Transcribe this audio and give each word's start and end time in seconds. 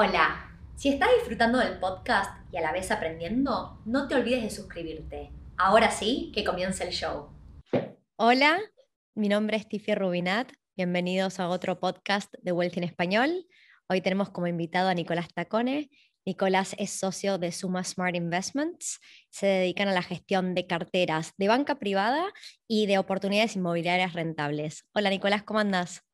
Hola, 0.00 0.48
si 0.76 0.90
estás 0.90 1.08
disfrutando 1.16 1.58
del 1.58 1.80
podcast 1.80 2.40
y 2.52 2.56
a 2.56 2.60
la 2.60 2.70
vez 2.70 2.92
aprendiendo, 2.92 3.82
no 3.84 4.06
te 4.06 4.14
olvides 4.14 4.44
de 4.44 4.50
suscribirte. 4.50 5.32
Ahora 5.56 5.90
sí, 5.90 6.30
que 6.32 6.44
comience 6.44 6.84
el 6.84 6.90
show. 6.90 7.30
Hola, 8.14 8.60
mi 9.16 9.28
nombre 9.28 9.56
es 9.56 9.68
Tiffy 9.68 9.96
Rubinat. 9.96 10.52
Bienvenidos 10.76 11.40
a 11.40 11.48
otro 11.48 11.80
podcast 11.80 12.32
de 12.40 12.52
Wealth 12.52 12.76
en 12.76 12.84
Español. 12.84 13.44
Hoy 13.88 14.00
tenemos 14.00 14.30
como 14.30 14.46
invitado 14.46 14.88
a 14.88 14.94
Nicolás 14.94 15.34
Tacone. 15.34 15.90
Nicolás 16.24 16.76
es 16.78 16.92
socio 16.92 17.38
de 17.38 17.50
Suma 17.50 17.82
Smart 17.82 18.14
Investments. 18.14 19.00
Se 19.30 19.46
dedican 19.46 19.88
a 19.88 19.92
la 19.92 20.02
gestión 20.02 20.54
de 20.54 20.68
carteras 20.68 21.32
de 21.38 21.48
banca 21.48 21.80
privada 21.80 22.24
y 22.68 22.86
de 22.86 22.98
oportunidades 22.98 23.56
inmobiliarias 23.56 24.12
rentables. 24.12 24.84
Hola 24.94 25.10
Nicolás, 25.10 25.42
¿cómo 25.42 25.58
andas? 25.58 26.07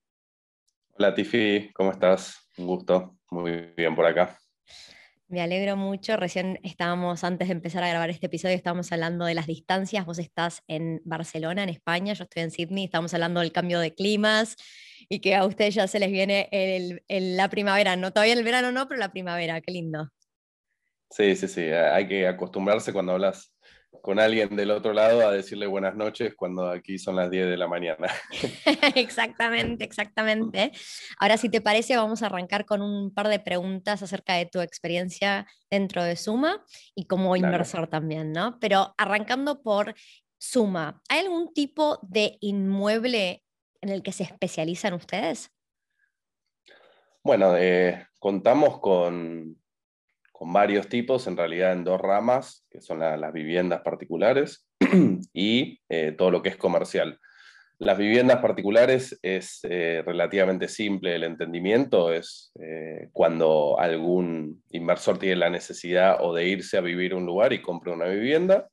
Hola 0.97 1.13
Tiffy, 1.13 1.73
¿cómo 1.75 1.91
estás? 1.91 2.49
Un 2.57 2.69
gusto, 2.69 3.19
muy 3.29 3.73
bien 3.77 3.97
por 3.97 4.07
acá. 4.07 4.39
Me 5.27 5.43
alegro 5.43 5.77
mucho. 5.77 6.17
Recién 6.17 6.61
estábamos, 6.63 7.25
antes 7.25 7.49
de 7.49 7.53
empezar 7.55 7.83
a 7.83 7.89
grabar 7.89 8.11
este 8.11 8.27
episodio, 8.27 8.55
estábamos 8.55 8.93
hablando 8.93 9.25
de 9.25 9.35
las 9.35 9.49
distancias. 9.49 10.07
Vos 10.07 10.21
estás 10.21 10.63
en 10.69 11.03
Barcelona, 11.05 11.65
en 11.65 11.71
España, 11.71 12.13
yo 12.13 12.23
estoy 12.23 12.45
en 12.45 12.53
Sydney, 12.53 12.85
estamos 12.85 13.13
hablando 13.13 13.41
del 13.41 13.51
cambio 13.51 13.81
de 13.81 13.93
climas 13.93 14.55
y 15.09 15.19
que 15.19 15.35
a 15.35 15.45
ustedes 15.45 15.75
ya 15.75 15.89
se 15.89 15.99
les 15.99 16.13
viene 16.13 16.49
la 17.09 17.49
primavera. 17.49 17.97
No, 17.97 18.13
todavía 18.13 18.35
el 18.35 18.45
verano 18.45 18.71
no, 18.71 18.87
pero 18.87 19.01
la 19.01 19.11
primavera, 19.11 19.61
qué 19.63 19.73
lindo. 19.73 20.11
Sí, 21.11 21.35
sí, 21.35 21.49
sí. 21.49 21.63
Hay 21.73 22.07
que 22.07 22.29
acostumbrarse 22.29 22.93
cuando 22.93 23.15
hablas 23.15 23.53
con 24.03 24.19
alguien 24.19 24.57
del 24.57 24.71
otro 24.71 24.93
lado 24.93 25.27
a 25.27 25.33
decirle 25.33 25.67
buenas 25.67 25.95
noches 25.95 26.35
cuando 26.35 26.69
aquí 26.71 26.99
son 26.99 27.17
las 27.17 27.31
10 27.31 27.49
de 27.49 27.57
la 27.57 27.69
mañana. 27.69 28.09
exactamente, 28.95 29.85
exactamente. 29.85 30.73
Ahora, 31.19 31.37
si 31.37 31.49
te 31.49 31.61
parece, 31.61 31.97
vamos 31.97 32.23
a 32.23 32.27
arrancar 32.27 32.65
con 32.65 32.83
un 32.83 33.13
par 33.13 33.29
de 33.29 33.41
preguntas 33.41 34.03
acerca 34.03 34.35
de 34.35 34.47
tu 34.47 34.61
experiencia 34.61 35.47
dentro 35.71 36.05
de 36.05 36.17
Suma 36.17 36.65
y 36.95 37.07
como 37.07 37.37
inversor 37.37 37.89
también, 37.89 38.33
¿no? 38.33 38.59
Pero 38.61 38.95
arrancando 38.99 39.63
por 39.63 39.95
Suma, 40.39 41.03
¿hay 41.09 41.21
algún 41.21 41.53
tipo 41.53 41.99
de 42.03 42.37
inmueble 42.41 43.43
en 43.81 43.89
el 43.89 44.03
que 44.03 44.13
se 44.13 44.25
especializan 44.25 44.95
ustedes? 44.95 45.51
Bueno, 47.23 47.57
eh, 47.57 48.07
contamos 48.19 48.81
con 48.81 49.57
con 50.35 50.53
varios 50.53 50.89
tipos, 50.89 51.29
en 51.29 51.37
realidad 51.37 51.73
en 51.73 51.85
dos 51.85 52.01
ramas, 52.01 52.67
que 52.69 52.81
son 52.81 52.99
las 52.99 53.33
viviendas 53.33 53.83
particulares 53.83 54.67
y 55.33 55.81
eh, 55.89 56.11
todo 56.11 56.33
lo 56.33 56.43
que 56.43 56.49
es 56.49 56.57
comercial. 56.57 57.21
Las 57.79 57.97
viviendas 57.97 58.39
particulares 58.39 59.17
es 59.23 59.61
eh, 59.63 60.03
relativamente 60.05 60.67
simple 60.67 61.15
el 61.15 61.23
entendimiento, 61.23 62.13
es 62.13 62.51
eh, 62.61 63.11
cuando 63.13 63.79
algún 63.79 64.61
inversor 64.71 65.19
tiene 65.19 65.37
la 65.37 65.51
necesidad 65.51 66.17
o 66.21 66.35
de 66.35 66.49
irse 66.49 66.79
a 66.79 66.81
vivir 66.81 67.13
a 67.13 67.17
un 67.17 67.27
lugar 67.27 67.53
y 67.53 67.63
compra 67.63 67.93
una 67.93 68.07
vivienda, 68.07 68.69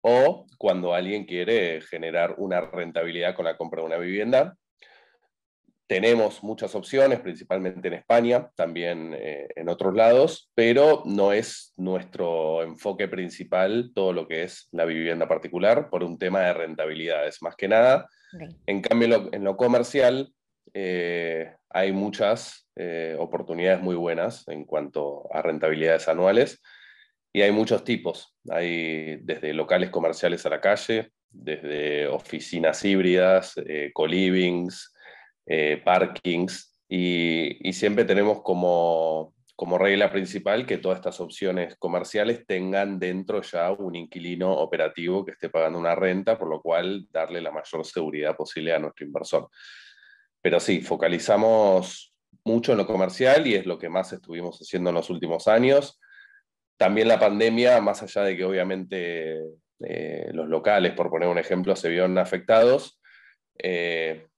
o 0.00 0.44
cuando 0.58 0.92
alguien 0.92 1.24
quiere 1.24 1.82
generar 1.82 2.34
una 2.36 2.62
rentabilidad 2.62 3.36
con 3.36 3.44
la 3.44 3.56
compra 3.56 3.82
de 3.82 3.86
una 3.86 3.98
vivienda 3.98 4.56
tenemos 5.88 6.44
muchas 6.44 6.74
opciones, 6.74 7.18
principalmente 7.20 7.88
en 7.88 7.94
España, 7.94 8.50
también 8.54 9.14
eh, 9.18 9.48
en 9.56 9.70
otros 9.70 9.94
lados, 9.94 10.50
pero 10.54 11.02
no 11.06 11.32
es 11.32 11.72
nuestro 11.78 12.62
enfoque 12.62 13.08
principal 13.08 13.90
todo 13.94 14.12
lo 14.12 14.28
que 14.28 14.42
es 14.42 14.68
la 14.70 14.84
vivienda 14.84 15.26
particular 15.26 15.88
por 15.88 16.04
un 16.04 16.18
tema 16.18 16.40
de 16.40 16.52
rentabilidades, 16.52 17.40
más 17.40 17.56
que 17.56 17.68
nada. 17.68 18.06
En 18.66 18.82
cambio, 18.82 19.30
en 19.32 19.42
lo 19.42 19.56
comercial 19.56 20.30
eh, 20.74 21.54
hay 21.70 21.92
muchas 21.92 22.68
eh, 22.76 23.16
oportunidades 23.18 23.80
muy 23.80 23.96
buenas 23.96 24.46
en 24.48 24.66
cuanto 24.66 25.26
a 25.32 25.40
rentabilidades 25.40 26.06
anuales 26.06 26.60
y 27.32 27.40
hay 27.40 27.50
muchos 27.50 27.82
tipos. 27.82 28.36
Hay 28.50 29.16
desde 29.22 29.54
locales 29.54 29.88
comerciales 29.88 30.44
a 30.44 30.50
la 30.50 30.60
calle, 30.60 31.12
desde 31.30 32.06
oficinas 32.08 32.84
híbridas, 32.84 33.54
co-livings, 33.94 34.92
eh, 35.48 35.80
parkings, 35.84 36.78
y, 36.88 37.72
siempre 37.72 38.04
tenemos 38.04 38.42
como, 38.42 39.34
como 39.54 39.76
regla 39.76 40.10
principal 40.10 40.64
que 40.66 40.78
todas 40.78 40.98
estas 40.98 41.20
opciones 41.20 41.76
comerciales 41.76 42.46
tengan 42.46 42.98
dentro 42.98 43.42
ya 43.42 43.70
un 43.72 43.94
inquilino 43.94 44.52
operativo 44.52 45.24
que 45.24 45.32
esté 45.32 45.50
pagando 45.50 45.78
una 45.78 45.94
renta, 45.94 46.38
por 46.38 46.48
lo 46.48 46.62
cual 46.62 47.06
darle 47.10 47.42
la 47.42 47.50
mayor 47.50 47.84
seguridad 47.84 48.36
posible 48.36 48.72
a 48.74 48.78
nuestro 48.78 49.06
inversor. 49.06 49.48
Pero 50.40 50.60
sí, 50.60 50.80
focalizamos 50.80 52.14
mucho 52.44 52.72
en 52.72 52.78
lo 52.78 52.86
comercial 52.86 53.46
y 53.46 53.54
es 53.54 53.66
lo 53.66 53.78
que 53.78 53.90
más 53.90 54.12
estuvimos 54.12 54.58
haciendo 54.58 54.90
en 54.90 54.96
los 54.96 55.10
últimos 55.10 55.46
años. 55.46 56.00
También 56.78 57.08
la 57.08 57.18
pandemia, 57.18 57.80
más 57.82 58.02
allá 58.02 58.22
de 58.22 58.36
que 58.36 58.44
obviamente 58.44 59.42
eh, 59.80 60.30
los 60.32 60.48
locales, 60.48 60.92
por 60.92 61.10
poner 61.10 61.28
un 61.28 61.38
ejemplo, 61.38 61.76
se 61.76 61.90
vieron 61.90 62.16
afectados, 62.16 63.00
eh, 63.58 64.28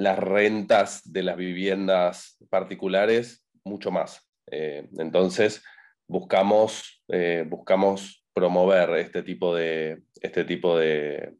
las 0.00 0.18
rentas 0.18 1.02
de 1.12 1.22
las 1.22 1.36
viviendas 1.36 2.38
particulares 2.48 3.44
mucho 3.64 3.90
más. 3.90 4.26
Eh, 4.50 4.88
entonces, 4.98 5.62
buscamos, 6.08 7.02
eh, 7.08 7.44
buscamos 7.46 8.24
promover 8.32 8.96
este 8.96 9.22
tipo, 9.22 9.54
de, 9.54 10.02
este 10.22 10.44
tipo 10.44 10.78
de, 10.78 11.34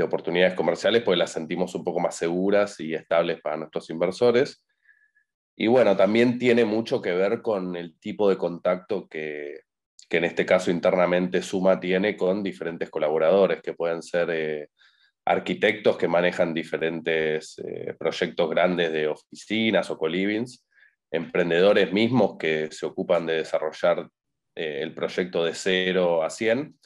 oportunidades 0.00 0.54
comerciales 0.54 1.02
porque 1.02 1.18
las 1.18 1.32
sentimos 1.32 1.74
un 1.74 1.82
poco 1.82 1.98
más 1.98 2.14
seguras 2.14 2.78
y 2.78 2.94
estables 2.94 3.40
para 3.40 3.56
nuestros 3.56 3.90
inversores. 3.90 4.64
Y 5.56 5.66
bueno, 5.66 5.96
también 5.96 6.38
tiene 6.38 6.64
mucho 6.64 7.02
que 7.02 7.12
ver 7.12 7.42
con 7.42 7.74
el 7.74 7.98
tipo 7.98 8.30
de 8.30 8.38
contacto 8.38 9.08
que, 9.08 9.62
que 10.08 10.18
en 10.18 10.24
este 10.24 10.46
caso 10.46 10.70
internamente 10.70 11.42
Suma 11.42 11.80
tiene 11.80 12.16
con 12.16 12.44
diferentes 12.44 12.90
colaboradores, 12.90 13.60
que 13.60 13.72
pueden 13.72 14.02
ser 14.02 14.30
eh, 14.30 14.68
arquitectos 15.24 15.96
que 15.96 16.08
manejan 16.08 16.52
diferentes 16.52 17.58
eh, 17.58 17.94
proyectos 17.98 18.50
grandes 18.50 18.92
de 18.92 19.08
oficinas 19.08 19.90
o 19.90 19.96
co-livings, 19.96 20.66
emprendedores 21.10 21.92
mismos 21.92 22.36
que 22.38 22.70
se 22.70 22.86
ocupan 22.86 23.26
de 23.26 23.38
desarrollar 23.38 24.08
eh, 24.54 24.80
el 24.82 24.94
proyecto 24.94 25.44
de 25.44 25.54
cero 25.54 26.22
a 26.22 26.30
100. 26.30 26.78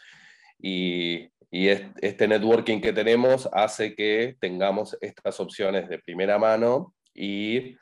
Y, 0.61 1.31
este 1.51 2.29
networking 2.29 2.79
que 2.79 2.93
tenemos 2.93 3.49
hace 3.55 3.95
que 3.95 4.37
tengamos 4.39 4.99
estas 5.01 5.41
opciones 5.41 5.89
de 5.89 5.99
primera 5.99 6.39
mano 6.39 6.95
y, 7.15 7.75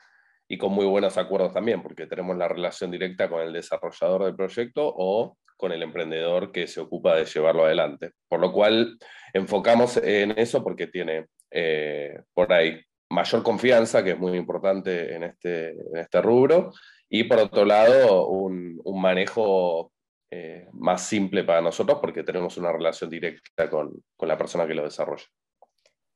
y 0.47 0.57
con 0.57 0.71
muy 0.71 0.85
buenos 0.85 1.17
acuerdos 1.17 1.53
también, 1.53 1.83
porque 1.83 2.07
tenemos 2.07 2.37
la 2.37 2.47
relación 2.47 2.91
directa 2.91 3.27
con 3.27 3.41
el 3.41 3.51
desarrollador 3.51 4.23
del 4.23 4.37
proyecto 4.37 4.93
o 4.95 5.37
con 5.57 5.71
el 5.71 5.83
emprendedor 5.83 6.51
que 6.51 6.67
se 6.67 6.79
ocupa 6.79 7.15
de 7.15 7.25
llevarlo 7.25 7.65
adelante. 7.65 8.11
Por 8.29 8.39
lo 8.39 8.51
cual 8.53 8.97
enfocamos 9.33 9.97
en 9.97 10.31
eso 10.37 10.63
porque 10.63 10.87
tiene 10.87 11.25
eh, 11.51 12.21
por 12.33 12.53
ahí 12.53 12.79
mayor 13.09 13.43
confianza, 13.43 14.03
que 14.03 14.11
es 14.11 14.19
muy 14.19 14.37
importante 14.37 15.15
en 15.15 15.23
este, 15.23 15.69
en 15.69 15.97
este 15.97 16.21
rubro, 16.21 16.71
y 17.09 17.23
por 17.23 17.39
otro 17.39 17.65
lado 17.65 18.27
un, 18.27 18.81
manejo 18.95 19.91
eh, 20.29 20.67
más 20.73 21.07
simple 21.07 21.43
para 21.43 21.61
nosotros 21.61 21.99
porque 22.01 22.23
tenemos 22.23 22.57
una 22.57 22.71
relación 22.71 23.09
directa 23.09 23.69
con, 23.69 23.91
con 24.15 24.27
la 24.27 24.37
persona 24.37 24.67
que 24.67 24.73
lo 24.73 24.83
desarrolla. 24.83 25.25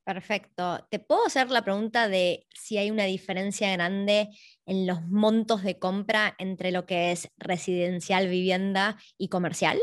Perfecto. 0.04 0.84
¿Te 0.90 0.98
puedo 0.98 1.24
hacer 1.24 1.50
la 1.50 1.62
pregunta 1.62 2.08
de 2.08 2.46
si 2.52 2.76
hay 2.76 2.90
una 2.90 3.04
diferencia 3.04 3.70
grande 3.72 4.30
en 4.66 4.86
los 4.86 5.02
montos 5.02 5.62
de 5.62 5.78
compra 5.78 6.34
entre 6.38 6.72
lo 6.72 6.86
que 6.86 7.12
es 7.12 7.28
residencial, 7.38 8.28
vivienda 8.28 8.98
y 9.16 9.28
comercial? 9.28 9.78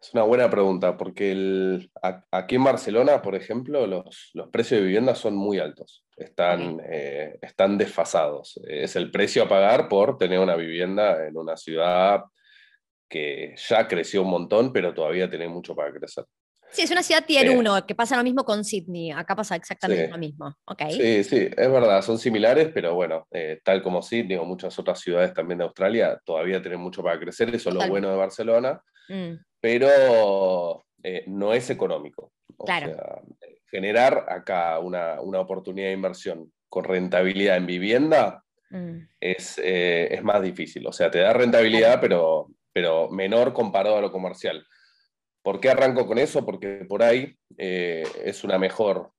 Es 0.00 0.12
una 0.14 0.22
buena 0.22 0.48
pregunta, 0.50 0.96
porque 0.96 1.88
aquí 2.30 2.54
en 2.54 2.64
Barcelona, 2.64 3.20
por 3.20 3.34
ejemplo, 3.34 3.86
los, 3.86 4.32
precios 4.50 4.80
de 4.80 4.86
vivienda 4.86 5.14
son 5.14 5.34
muy 5.34 5.58
altos, 5.58 6.04
están, 6.16 6.80
eh, 6.86 7.38
están 7.40 7.76
desfasados. 7.76 8.60
Es 8.66 8.96
el 8.96 9.10
precio 9.10 9.42
a 9.42 9.48
pagar 9.48 9.88
por 9.88 10.16
tener 10.16 10.38
una 10.38 10.56
vivienda 10.56 11.26
en 11.26 11.36
una 11.36 11.56
ciudad 11.56 12.22
que 13.08 13.54
ya 13.56 13.88
creció 13.88 14.22
un 14.22 14.30
montón, 14.30 14.72
pero 14.72 14.92
todavía 14.94 15.28
tiene 15.28 15.48
mucho 15.48 15.74
para 15.74 15.92
crecer. 15.92 16.24
Sí, 16.74 16.82
es 16.82 16.90
una 16.90 17.04
ciudad 17.04 17.24
tier 17.24 17.56
1, 17.56 17.86
que 17.86 17.94
pasa 17.94 18.16
lo 18.16 18.24
mismo 18.24 18.44
con 18.44 18.64
Sydney. 18.64 19.12
Acá 19.12 19.36
pasa 19.36 19.54
exactamente 19.54 20.08
lo 20.08 20.18
mismo. 20.18 20.56
Sí, 20.90 21.22
sí, 21.22 21.36
es 21.56 21.70
verdad, 21.70 22.02
son 22.02 22.18
similares, 22.18 22.70
pero 22.74 22.94
bueno, 22.94 23.28
eh, 23.30 23.60
tal 23.62 23.80
como 23.80 24.02
Sydney 24.02 24.36
o 24.38 24.44
muchas 24.44 24.76
otras 24.76 24.98
ciudades 24.98 25.32
también 25.32 25.58
de 25.58 25.64
Australia, 25.64 26.20
todavía 26.24 26.60
tienen 26.60 26.80
mucho 26.80 27.00
para 27.00 27.20
crecer, 27.20 27.54
eso 27.54 27.68
es 27.68 27.74
lo 27.76 27.86
bueno 27.86 28.10
de 28.10 28.16
Barcelona, 28.16 28.82
mm. 29.08 29.34
pero 29.60 30.84
eh, 31.04 31.22
no 31.28 31.52
es 31.54 31.70
económico. 31.70 32.32
claro. 32.58 33.22
generar 33.70 34.26
acá 34.28 34.80
una, 34.80 35.20
oportunidad 35.20 35.88
de 35.88 35.94
inversión 35.94 36.52
con 36.68 36.84
rentabilidad 36.84 37.56
en 37.56 37.66
vivienda 37.66 38.42
mm. 38.70 38.98
es, 39.20 39.58
eh, 39.62 40.08
es, 40.10 40.24
más 40.24 40.42
difícil. 40.42 40.84
O 40.88 40.92
sea, 40.92 41.08
te 41.08 41.20
da 41.20 41.32
rentabilidad, 41.32 42.00
pero, 42.00 42.48
pero 42.72 43.08
menor 43.10 43.52
comparado 43.52 43.96
a 43.96 44.00
lo 44.00 44.10
comercial. 44.10 44.66
¿Por 45.44 45.60
qué 45.60 45.68
arranco 45.68 46.06
con 46.06 46.16
eso? 46.16 46.46
Porque 46.46 46.86
por 46.88 47.02
ahí 47.02 47.36
eh, 47.58 48.02
es 48.24 48.44
una 48.44 48.58
mejor 48.58 49.10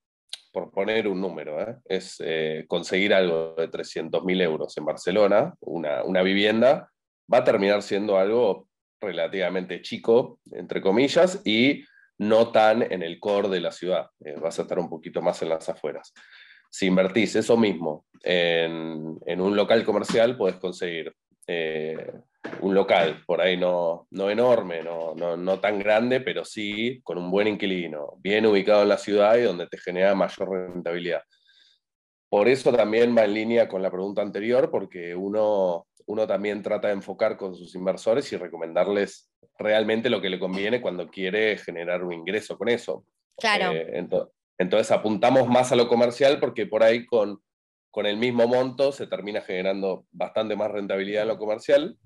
por 0.51 0.71
poner 0.71 1.07
un 1.07 1.21
número, 1.21 1.61
¿eh? 1.61 1.75
es 1.85 2.15
eh, 2.19 2.65
conseguir 2.67 3.13
algo 3.13 3.53
de 3.55 3.69
300.000 3.69 4.41
euros 4.41 4.75
en 4.75 4.85
Barcelona, 4.85 5.53
una, 5.59 6.03
una 6.03 6.23
vivienda, 6.23 6.89
va 7.31 7.39
a 7.39 7.43
terminar 7.43 7.83
siendo 7.83 8.17
algo 8.17 8.67
relativamente 8.99 9.83
chico, 9.83 10.39
entre 10.51 10.81
comillas, 10.81 11.41
y 11.45 11.83
no 12.17 12.51
tan 12.51 12.81
en 12.81 13.03
el 13.03 13.19
core 13.19 13.49
de 13.49 13.61
la 13.61 13.71
ciudad. 13.71 14.07
Vas 14.41 14.57
a 14.57 14.63
estar 14.63 14.79
un 14.79 14.89
poquito 14.89 15.21
más 15.21 15.43
en 15.43 15.49
las 15.49 15.69
afueras. 15.69 16.11
Si 16.71 16.87
invertís 16.87 17.35
eso 17.35 17.55
mismo 17.55 18.07
en, 18.23 19.19
en 19.27 19.41
un 19.41 19.55
local 19.55 19.83
comercial, 19.83 20.37
puedes 20.37 20.57
conseguir 20.57 21.13
eh, 21.47 22.11
un 22.61 22.73
local, 22.73 23.23
por 23.25 23.41
ahí 23.41 23.57
no, 23.57 24.07
no 24.11 24.29
enorme, 24.29 24.81
no, 24.83 25.13
no, 25.15 25.35
no, 25.35 25.59
tan 25.59 25.79
grande, 25.79 26.21
pero 26.21 26.45
sí 26.45 27.01
con 27.03 27.17
un 27.17 27.31
buen 27.31 27.47
inquilino, 27.47 28.13
bien 28.19 28.45
ubicado 28.45 28.83
en 28.83 28.89
la 28.89 28.97
ciudad 28.97 29.37
y 29.37 29.43
donde 29.43 29.67
te 29.67 29.77
genera 29.77 30.15
mayor 30.15 30.49
rentabilidad. 30.49 31.21
Por 32.29 32.47
eso 32.47 32.73
también 32.73 33.15
va 33.15 33.23
en 33.23 33.33
línea 33.33 33.67
con 33.67 33.81
la 33.81 33.91
pregunta 33.91 34.21
anterior, 34.21 34.69
porque 34.69 35.15
uno, 35.15 35.87
uno 36.05 36.27
también 36.27 36.61
trata 36.61 36.87
de 36.87 36.95
enfocar 36.95 37.37
con 37.37 37.55
sus 37.55 37.75
inversores 37.75 38.31
y 38.33 38.37
recomendarles 38.37 39.31
realmente 39.57 40.09
lo 40.09 40.21
que 40.21 40.29
le 40.29 40.39
conviene 40.39 40.81
cuando 40.81 41.07
quiere 41.07 41.57
generar 41.57 42.03
un 42.03 42.13
ingreso 42.13 42.57
con 42.57 42.69
eso. 42.69 43.05
Claro. 43.37 43.71
Eh, 43.71 44.05
entonces 44.57 44.91
apuntamos 44.91 45.47
más 45.47 45.71
a 45.71 45.75
lo 45.75 45.87
comercial 45.87 46.39
porque 46.39 46.65
por 46.65 46.83
ahí 46.83 47.05
con, 47.05 47.39
con 47.95 48.05
el 48.05 48.17
mismo 48.17 48.45
monto 48.45 48.91
se 48.91 49.07
termina 49.07 49.39
generando 49.39 50.05
bastante 50.11 50.57
más 50.57 50.69
rentabilidad 50.69 51.21
en 51.21 51.29
lo 51.29 51.37
comercial. 51.37 51.97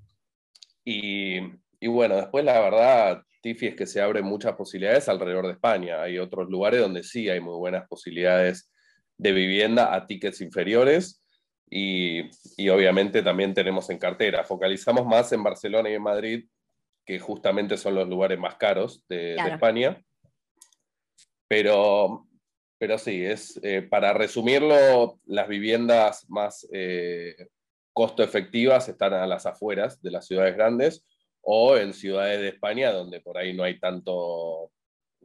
Y, 0.85 1.39
y 1.79 1.87
bueno, 1.87 2.15
después 2.15 2.45
la 2.45 2.59
verdad, 2.59 3.23
Tiffy, 3.41 3.69
es 3.69 3.75
que 3.75 3.87
se 3.87 3.99
abren 3.99 4.23
muchas 4.23 4.53
posibilidades 4.53 5.09
alrededor 5.09 5.47
de 5.47 5.53
España. 5.53 6.03
Hay 6.03 6.19
otros 6.19 6.47
lugares 6.47 6.79
donde 6.79 7.01
sí 7.01 7.27
hay 7.27 7.39
muy 7.39 7.55
buenas 7.55 7.87
posibilidades 7.87 8.71
de 9.17 9.31
vivienda 9.31 9.95
a 9.95 10.05
tickets 10.05 10.41
inferiores. 10.41 11.23
Y, 11.71 12.29
y, 12.55 12.69
obviamente 12.69 13.23
también 13.23 13.55
tenemos 13.55 13.89
en 13.89 13.97
cartera. 13.97 14.43
Focalizamos 14.43 15.07
más 15.07 15.31
en 15.31 15.41
Barcelona 15.41 15.89
y 15.89 15.95
en 15.95 16.03
Madrid, 16.03 16.45
que 17.03 17.17
justamente 17.17 17.77
son 17.77 17.95
los 17.95 18.07
lugares 18.07 18.37
más 18.37 18.57
caros 18.57 19.03
de, 19.09 19.33
claro. 19.33 19.49
de 19.49 19.55
España. 19.55 20.03
Pero 21.47 22.28
pero 22.79 22.97
sí, 22.97 23.23
es, 23.25 23.59
eh, 23.61 23.81
para 23.81 24.13
resumirlo, 24.13 25.19
las 25.25 25.47
viviendas 25.49 26.27
más 26.29 26.67
eh, 26.71 27.35
costo 27.93 28.23
efectivas 28.23 28.87
están 28.87 29.13
a 29.13 29.27
las 29.27 29.45
afueras 29.45 30.01
de 30.01 30.11
las 30.11 30.25
ciudades 30.25 30.55
grandes 30.55 31.05
o 31.41 31.75
en 31.75 31.93
ciudades 31.93 32.39
de 32.39 32.47
España 32.47 32.91
donde 32.93 33.19
por 33.19 33.37
ahí 33.37 33.53
no 33.53 33.63
hay 33.63 33.79
tanto, 33.79 34.71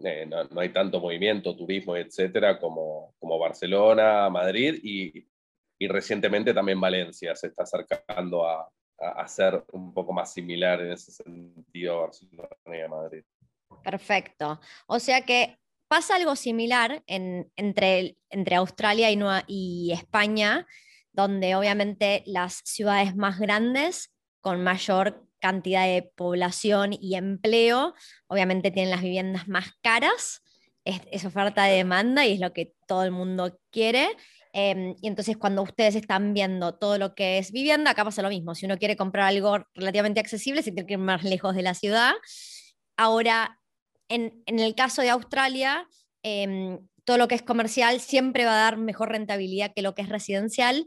eh, 0.02 0.26
no, 0.26 0.42
no, 0.44 0.60
hay 0.60 0.70
tanto 0.70 0.98
movimiento, 0.98 1.56
turismo, 1.56 1.96
etcétera, 1.96 2.58
como, 2.58 3.14
como 3.20 3.38
Barcelona, 3.38 4.28
Madrid 4.30 4.80
y, 4.82 5.24
y, 5.78 5.86
recientemente 5.86 6.52
también 6.52 6.80
Valencia 6.80 7.36
se 7.36 7.46
está 7.46 7.62
acercando 7.62 8.48
a, 8.48 8.68
a, 8.98 9.28
ser 9.28 9.64
un 9.70 9.94
poco 9.94 10.12
más 10.12 10.32
similar 10.32 10.80
en 10.80 10.92
ese 10.92 11.12
sentido 11.12 11.98
a 11.98 12.06
Barcelona 12.06 12.48
y 12.66 12.80
a 12.80 12.88
Madrid. 12.88 13.24
Perfecto. 13.84 14.60
O 14.86 14.98
sea 14.98 15.20
que 15.20 15.56
pasa 15.88 16.16
algo 16.16 16.36
similar 16.36 17.02
en, 17.06 17.50
entre, 17.56 18.16
entre 18.30 18.56
Australia 18.56 19.10
y, 19.10 19.16
Nueva, 19.16 19.44
y 19.46 19.92
España, 19.92 20.66
donde 21.12 21.54
obviamente 21.54 22.22
las 22.26 22.60
ciudades 22.64 23.16
más 23.16 23.38
grandes, 23.38 24.12
con 24.40 24.62
mayor 24.62 25.26
cantidad 25.38 25.86
de 25.86 26.10
población 26.16 26.92
y 26.92 27.16
empleo, 27.16 27.94
obviamente 28.26 28.70
tienen 28.70 28.90
las 28.90 29.02
viviendas 29.02 29.48
más 29.48 29.72
caras, 29.82 30.42
es, 30.84 31.00
es 31.10 31.24
oferta 31.24 31.64
de 31.64 31.76
demanda 31.76 32.26
y 32.26 32.32
es 32.34 32.40
lo 32.40 32.52
que 32.52 32.74
todo 32.86 33.04
el 33.04 33.10
mundo 33.10 33.58
quiere. 33.70 34.08
Eh, 34.56 34.94
y 35.02 35.08
entonces 35.08 35.36
cuando 35.36 35.62
ustedes 35.62 35.96
están 35.96 36.32
viendo 36.32 36.76
todo 36.76 36.96
lo 36.96 37.14
que 37.14 37.38
es 37.38 37.50
vivienda, 37.50 37.90
acá 37.90 38.04
pasa 38.04 38.22
lo 38.22 38.28
mismo. 38.28 38.54
Si 38.54 38.66
uno 38.66 38.78
quiere 38.78 38.96
comprar 38.96 39.26
algo 39.26 39.58
relativamente 39.74 40.20
accesible, 40.20 40.62
se 40.62 40.70
tiene 40.70 40.86
que 40.86 40.94
ir 40.94 40.98
más 40.98 41.24
lejos 41.24 41.56
de 41.56 41.62
la 41.62 41.74
ciudad. 41.74 42.12
Ahora, 42.96 43.58
en, 44.08 44.42
en, 44.46 44.58
el 44.58 44.74
caso 44.74 45.02
de 45.02 45.10
Australia, 45.10 45.88
eh, 46.22 46.78
todo 47.04 47.18
lo 47.18 47.28
que 47.28 47.34
es 47.34 47.42
comercial 47.42 48.00
siempre 48.00 48.44
va 48.44 48.52
a 48.52 48.64
dar 48.64 48.76
mejor 48.76 49.10
rentabilidad 49.10 49.72
que 49.74 49.82
lo 49.82 49.94
que 49.94 50.02
es 50.02 50.08
residencial, 50.08 50.86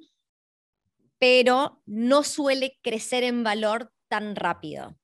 pero 1.19 1.81
no 1.85 2.23
suele 2.23 2.77
crecer 2.81 3.23
en 3.23 3.43
valor 3.43 3.91
tan 4.07 4.35
rápido. 4.35 4.97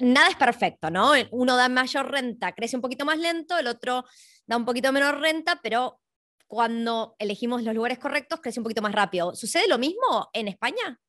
Nada 0.00 0.28
es 0.28 0.36
perfecto, 0.36 0.90
¿no? 0.90 1.12
Uno 1.30 1.56
da 1.56 1.68
mayor 1.68 2.10
renta, 2.10 2.52
crece 2.52 2.76
un 2.76 2.82
poquito 2.82 3.04
más 3.04 3.18
lento, 3.18 3.58
el 3.58 3.66
otro 3.66 4.04
da 4.46 4.56
un 4.56 4.64
poquito 4.64 4.92
menos 4.92 5.18
renta, 5.20 5.60
pero 5.62 6.00
cuando 6.46 7.16
elegimos 7.18 7.62
los 7.62 7.74
lugares 7.74 7.98
correctos, 7.98 8.40
crece 8.40 8.60
un 8.60 8.64
poquito 8.64 8.82
más 8.82 8.92
rápido. 8.92 9.34
¿Sucede 9.34 9.68
lo 9.68 9.78
mismo 9.78 10.28
en 10.32 10.48
España? 10.48 11.00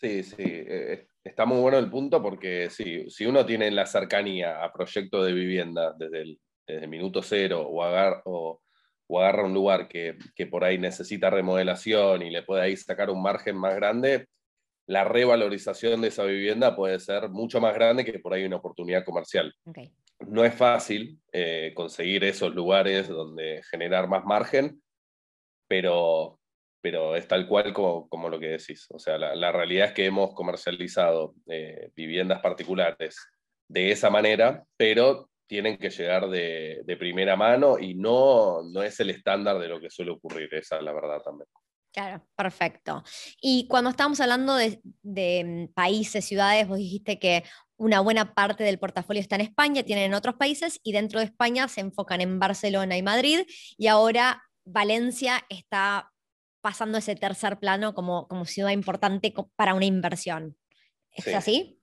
Sí, 0.00 0.22
sí, 0.22 0.34
eh, 0.38 1.06
está 1.24 1.46
muy 1.46 1.60
bueno 1.60 1.78
el 1.78 1.90
punto 1.90 2.22
porque 2.22 2.68
sí, 2.70 3.08
si 3.08 3.26
uno 3.26 3.46
tiene 3.46 3.70
la 3.70 3.86
cercanía 3.86 4.62
a 4.62 4.72
proyectos 4.72 5.26
de 5.26 5.32
vivienda 5.32 5.94
desde 5.98 6.22
el, 6.22 6.40
desde 6.66 6.84
el 6.84 6.88
minuto 6.88 7.22
cero 7.22 7.62
o, 7.62 7.82
agar, 7.82 8.22
o, 8.26 8.60
o 9.08 9.20
agarra 9.20 9.44
un 9.44 9.54
lugar 9.54 9.88
que, 9.88 10.18
que, 10.34 10.46
por 10.46 10.64
ahí 10.64 10.78
necesita 10.78 11.30
remodelación 11.30 12.22
y 12.22 12.30
le 12.30 12.42
puede 12.42 12.62
ahí 12.62 12.76
sacar 12.76 13.10
un 13.10 13.22
margen 13.22 13.56
más 13.56 13.74
grande, 13.74 14.26
la 14.86 15.04
revalorización 15.04 16.02
de 16.02 16.08
esa 16.08 16.24
vivienda 16.24 16.76
puede 16.76 17.00
ser 17.00 17.30
mucho 17.30 17.60
más 17.60 17.74
grande 17.74 18.04
que 18.04 18.18
por 18.18 18.34
ahí 18.34 18.44
una 18.44 18.56
oportunidad 18.56 19.04
comercial. 19.04 19.54
Okay. 19.64 19.90
No 20.20 20.44
es 20.44 20.54
fácil 20.54 21.18
eh, 21.32 21.72
conseguir 21.74 22.24
esos 22.24 22.54
lugares 22.54 23.08
donde 23.08 23.62
generar 23.70 24.08
más 24.08 24.24
margen, 24.24 24.82
pero, 25.66 26.38
pero 26.84 27.16
es 27.16 27.26
tal 27.26 27.48
cual 27.48 27.72
como, 27.72 28.06
como 28.10 28.28
lo 28.28 28.38
que 28.38 28.48
decís. 28.48 28.86
O 28.90 28.98
sea, 28.98 29.16
la, 29.16 29.34
la 29.34 29.50
realidad 29.50 29.86
es 29.86 29.92
que 29.94 30.04
hemos 30.04 30.34
comercializado 30.34 31.34
eh, 31.46 31.88
viviendas 31.96 32.42
particulares 32.42 33.16
de 33.66 33.90
esa 33.90 34.10
manera, 34.10 34.62
pero 34.76 35.30
tienen 35.46 35.78
que 35.78 35.88
llegar 35.88 36.28
de, 36.28 36.82
de, 36.84 36.96
primera 36.98 37.36
mano 37.36 37.78
y 37.78 37.94
no, 37.94 38.62
no 38.64 38.82
es 38.82 39.00
el 39.00 39.08
estándar 39.08 39.58
de 39.58 39.68
lo 39.68 39.80
que 39.80 39.88
suele 39.88 40.10
ocurrir, 40.10 40.52
esa 40.52 40.76
es 40.76 40.82
la 40.82 40.92
verdad 40.92 41.22
también. 41.22 41.48
Claro, 41.90 42.22
perfecto. 42.36 43.02
Y 43.40 43.66
cuando 43.66 43.88
estamos 43.88 44.20
hablando 44.20 44.54
de, 44.54 44.82
de, 45.00 45.70
países, 45.74 46.26
ciudades, 46.26 46.68
vos 46.68 46.76
dijiste 46.76 47.18
que 47.18 47.44
una 47.78 48.00
buena 48.00 48.34
parte 48.34 48.62
del 48.62 48.78
portafolio 48.78 49.22
está 49.22 49.36
en 49.36 49.40
España, 49.40 49.84
tienen 49.84 50.04
en 50.04 50.14
otros 50.14 50.34
países 50.34 50.80
y 50.82 50.92
dentro 50.92 51.20
de 51.20 51.26
España 51.26 51.66
se 51.66 51.80
enfocan 51.80 52.20
en 52.20 52.38
Barcelona 52.38 52.98
y 52.98 53.02
Madrid 53.02 53.46
y 53.78 53.86
ahora 53.86 54.42
Valencia 54.66 55.46
está 55.48 56.10
pasando 56.64 56.96
ese 56.96 57.14
tercer 57.14 57.58
plano 57.58 57.92
como, 57.92 58.26
como 58.26 58.46
ciudad 58.46 58.70
importante 58.70 59.34
para 59.54 59.74
una 59.74 59.84
inversión. 59.84 60.56
¿Es 61.10 61.24
sí. 61.24 61.32
así? 61.34 61.80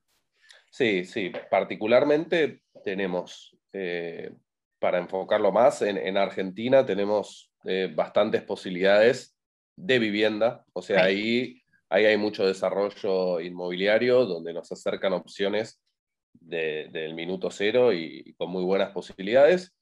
Sí, 0.72 1.04
sí. 1.04 1.30
Particularmente 1.48 2.62
tenemos, 2.82 3.56
eh, 3.72 4.34
para 4.80 4.98
enfocarlo 4.98 5.52
más, 5.52 5.82
en, 5.82 5.98
en 5.98 6.16
Argentina 6.16 6.84
tenemos 6.84 7.52
eh, 7.64 7.92
bastantes 7.94 8.42
posibilidades 8.42 9.38
de 9.76 10.00
vivienda. 10.00 10.64
O 10.72 10.82
sea, 10.82 11.04
ahí, 11.04 11.62
ahí 11.88 12.06
hay 12.06 12.16
mucho 12.16 12.44
desarrollo 12.44 13.38
inmobiliario 13.38 14.26
donde 14.26 14.52
nos 14.52 14.72
acercan 14.72 15.12
opciones 15.12 15.80
de, 16.32 16.88
del 16.90 17.14
minuto 17.14 17.52
cero 17.52 17.92
y, 17.92 18.20
y, 18.26 18.32
con 18.34 18.50
muy 18.50 18.64
buenas 18.64 18.90
posibilidades. 18.90 19.72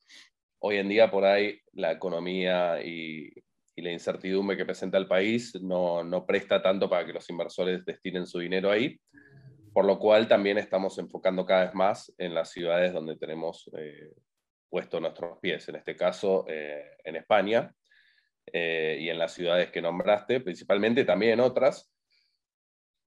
Hoy 0.58 0.76
en 0.76 0.90
día 0.90 1.10
por 1.10 1.24
ahí 1.24 1.58
la 1.72 1.90
economía 1.90 2.82
y, 2.84 3.32
y 3.80 3.82
la 3.82 3.92
incertidumbre 3.92 4.58
que 4.58 4.66
presenta 4.66 4.98
el 4.98 5.08
país 5.08 5.54
no, 5.62 6.04
no, 6.04 6.26
presta 6.26 6.60
tanto 6.60 6.88
para 6.88 7.06
que 7.06 7.14
los 7.14 7.28
inversores 7.30 7.82
destinen 7.84 8.26
su 8.26 8.38
dinero 8.38 8.70
ahí, 8.70 9.00
por 9.72 9.86
lo 9.86 9.98
cual 9.98 10.28
también 10.28 10.58
estamos 10.58 10.98
enfocando 10.98 11.46
cada 11.46 11.64
vez 11.64 11.74
más 11.74 12.12
en 12.18 12.34
las 12.34 12.50
ciudades 12.50 12.92
donde 12.92 13.16
tenemos 13.16 13.70
eh, 13.78 14.12
puesto 14.68 15.00
nuestros 15.00 15.38
pies, 15.38 15.66
en 15.70 15.76
este 15.76 15.96
caso 15.96 16.44
eh, 16.46 16.90
en 17.04 17.16
España 17.16 17.74
eh, 18.52 18.98
y 19.00 19.08
en 19.08 19.18
las 19.18 19.32
ciudades 19.32 19.70
que 19.70 19.80
nombraste, 19.80 20.40
principalmente 20.40 21.06
también 21.06 21.32
en 21.32 21.40
otras, 21.40 21.90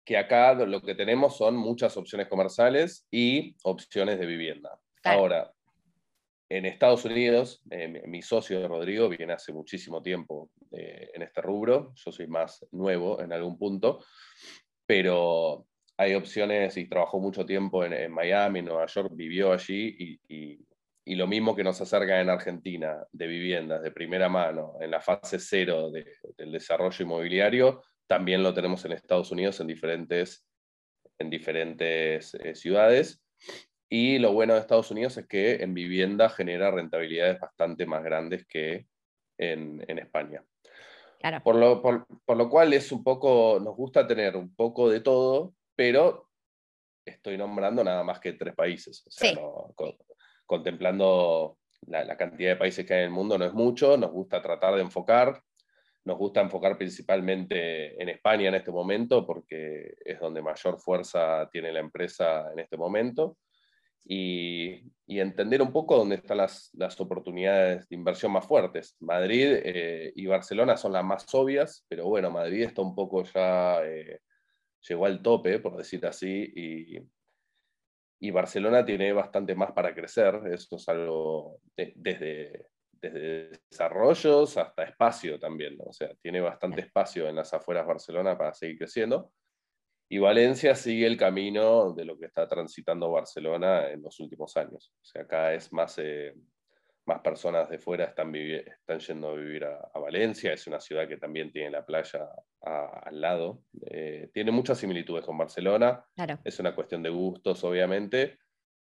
que 0.06 0.16
acá 0.16 0.54
lo 0.54 0.82
que 0.82 0.94
tenemos 0.94 1.38
son 1.38 1.56
muchas 1.56 1.98
opciones 1.98 2.28
comerciales 2.28 3.08
y 3.10 3.56
opciones 3.64 4.20
de 4.20 4.28
vivienda. 4.28 4.80
Claro. 5.02 5.20
Ahora, 5.20 5.54
en 6.58 6.66
Estados 6.66 7.06
Unidos, 7.06 7.62
eh, 7.72 8.04
mi 8.08 8.22
socio 8.22 8.68
Rodrigo 8.68 9.08
viene 9.08 9.32
hace 9.32 9.54
muchísimo 9.54 10.02
tiempo 10.02 10.52
eh, 10.72 11.10
en 11.14 11.22
este 11.22 11.42
rubro, 11.42 11.94
yo 11.96 12.12
soy 12.12 12.28
más 12.28 12.66
nuevo 12.72 13.22
en 13.22 13.32
algún 13.32 13.58
punto, 13.58 14.04
pero 14.86 15.66
hay 15.96 16.14
opciones 16.14 16.76
y 16.76 16.90
trabajó 16.90 17.22
mucho 17.22 17.46
tiempo 17.46 17.86
en, 17.86 17.94
en 17.94 18.12
Miami, 18.12 18.60
en 18.60 18.66
Nueva 18.66 18.86
York, 18.86 19.12
vivió 19.14 19.54
allí 19.54 19.96
y, 19.98 20.20
y, 20.28 20.60
y, 21.06 21.16
lo 21.16 21.26
mismo 21.26 21.56
que 21.56 21.64
nos 21.64 21.80
acerca 21.80 22.20
en 22.20 22.30
Argentina 22.30 22.98
de 23.14 23.28
viviendas 23.28 23.82
de 23.82 23.92
primera 23.92 24.28
mano 24.28 24.74
en 24.82 24.92
la 24.92 25.00
fase 25.00 25.40
cero 25.40 25.90
de, 25.90 26.06
del 26.38 26.52
desarrollo 26.52 27.06
inmobiliario, 27.06 27.82
también 28.08 28.44
lo 28.44 28.54
tenemos 28.54 28.84
en 28.84 28.92
Estados 28.92 29.32
Unidos 29.32 29.62
en 29.62 29.68
diferentes, 29.68 30.46
en 31.18 31.30
diferentes 31.30 32.34
eh, 32.34 32.56
ciudades. 32.56 33.24
Y 33.94 34.20
lo 34.20 34.32
bueno 34.32 34.54
de 34.54 34.62
Estados 34.62 34.90
Unidos 34.90 35.18
es 35.18 35.28
que 35.28 35.56
en 35.56 35.74
vivienda 35.74 36.30
genera 36.30 36.72
rentabilidades 36.72 37.42
bastante 37.42 37.86
más 37.86 38.02
grandes 38.02 38.48
que 38.48 38.88
en, 39.38 39.82
España. 40.00 40.46
Claro. 41.20 41.44
Por, 41.44 41.56
lo, 41.58 41.82
por, 41.82 42.38
lo 42.38 42.50
cual 42.50 42.72
es 42.72 42.94
un 42.94 43.04
poco, 43.04 43.60
nos 43.62 43.76
gusta 43.76 44.08
tener 44.08 44.38
un 44.38 44.56
poco 44.56 44.90
de 44.90 45.02
todo, 45.02 45.56
pero 45.76 46.30
estoy 47.04 47.38
nombrando 47.38 47.84
nada 47.84 48.02
más 48.06 48.22
que 48.22 48.32
tres 48.32 48.56
países. 48.56 49.04
O 49.08 49.12
sea, 49.12 49.36
contemplando 50.46 51.58
la, 51.82 52.16
cantidad 52.16 52.52
de 52.52 52.56
países 52.56 52.86
que 52.86 52.94
hay 52.94 53.00
en 53.02 53.08
el 53.08 53.12
mundo 53.12 53.38
no 53.38 53.44
es 53.44 53.54
mucho, 53.54 53.98
nos 53.98 54.12
gusta 54.12 54.42
tratar 54.42 54.76
de 54.76 54.84
enfocar, 54.84 55.44
nos 56.06 56.18
gusta 56.18 56.40
enfocar 56.40 56.78
principalmente 56.78 58.02
en 58.02 58.08
España 58.08 58.48
en 58.48 58.56
este 58.56 58.72
momento 58.72 59.28
porque 59.28 59.96
es 60.06 60.18
donde 60.18 60.42
mayor 60.42 60.80
fuerza 60.80 61.50
tiene 61.52 61.74
la 61.74 61.82
empresa 61.82 62.54
en 62.54 62.60
este 62.60 62.78
momento 62.78 63.36
y, 64.06 64.92
entender 65.08 65.62
un 65.62 65.74
poco 65.74 65.98
dónde 65.98 66.16
están 66.16 66.38
las, 66.38 66.72
oportunidades 67.00 67.88
de 67.90 67.96
inversión 67.96 68.32
más 68.32 68.46
fuertes. 68.48 68.96
Madrid 69.02 69.60
eh, 69.64 70.14
y 70.16 70.26
Barcelona 70.26 70.78
son 70.78 70.94
las 70.94 71.04
más 71.04 71.26
obvias, 71.36 71.86
pero 71.90 72.06
bueno, 72.08 72.32
Madrid 72.32 72.64
está 72.64 72.82
un 72.82 72.96
poco 72.96 73.24
ya, 73.24 73.84
eh, 73.86 74.22
llegó 74.88 75.06
al 75.06 75.22
tope, 75.22 75.60
por 75.60 75.78
decir 75.78 76.06
así, 76.06 76.52
y, 76.56 76.98
y 78.22 78.32
Barcelona 78.32 78.86
tiene 78.86 79.12
bastante 79.14 79.56
más 79.56 79.72
para 79.74 79.94
crecer, 79.94 80.42
eso 80.52 80.76
es 80.76 80.90
algo 80.90 81.60
desde, 81.76 82.68
desde 82.92 83.50
desarrollos 83.70 84.58
hasta 84.58 84.84
espacio 84.84 85.40
también, 85.40 85.76
o 85.80 85.92
sea, 85.92 86.14
tiene 86.22 86.40
bastante 86.40 86.82
espacio 86.82 87.28
en 87.28 87.36
las 87.36 87.54
afueras 87.54 87.84
de 87.84 87.94
Barcelona 87.94 88.38
para 88.38 88.54
seguir 88.54 88.78
creciendo. 88.78 89.32
Y 90.14 90.20
Valencia 90.20 90.76
sigue 90.76 91.08
el 91.08 91.16
camino 91.16 91.94
de 91.94 92.04
lo 92.04 92.20
que 92.20 92.26
está 92.26 92.46
transitando 92.46 93.10
Barcelona 93.10 93.88
en 93.92 94.02
los 94.02 94.20
últimos 94.20 94.58
años. 94.58 94.92
O 95.02 95.06
sea, 95.06 95.26
cada 95.26 95.52
vez 95.52 95.72
más, 95.72 95.98
eh, 96.00 96.36
más 97.06 97.22
personas 97.22 97.70
de 97.70 97.80
fuera 97.80 98.04
están, 98.04 98.36
están 98.36 99.00
yendo 99.00 99.30
a 99.30 99.36
vivir 99.36 99.64
a, 99.64 99.98
Valencia. 99.98 100.52
Es 100.52 100.68
una 100.68 100.82
ciudad 100.82 101.08
que 101.08 101.16
también 101.16 101.50
tiene 101.50 101.72
la 101.72 101.86
playa 101.86 102.28
al 102.60 103.22
lado. 103.22 103.64
Eh, 103.86 104.30
tiene 104.34 104.52
muchas 104.52 104.80
similitudes 104.80 105.24
con 105.24 105.38
Barcelona. 105.38 106.04
Es 106.44 106.60
una 106.60 106.76
cuestión 106.76 107.02
de 107.02 107.10
gustos, 107.10 107.64
obviamente, 107.64 108.38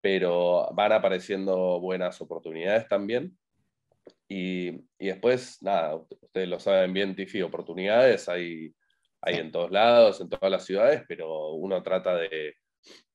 pero 0.01 0.69
van 0.73 0.93
apareciendo 0.93 1.81
buenas 1.81 2.21
oportunidades 2.21 2.87
también. 2.87 3.37
Y, 4.29 4.69
y 5.01 5.07
después, 5.09 5.61
nada, 5.63 5.97
ustedes 5.97 6.49
lo 6.49 6.61
saben 6.61 6.93
bien, 6.93 7.17
Tifi, 7.17 7.43
oportunidades 7.43 8.29
hay 8.29 8.73
hay 9.21 9.37
en 9.37 9.51
todos 9.51 9.71
lados, 9.71 10.21
en 10.21 10.29
todas 10.29 10.51
las 10.51 10.65
ciudades, 10.65 11.03
pero 11.09 11.53
uno 11.53 11.83
trata 11.83 12.17
de, 12.17 12.55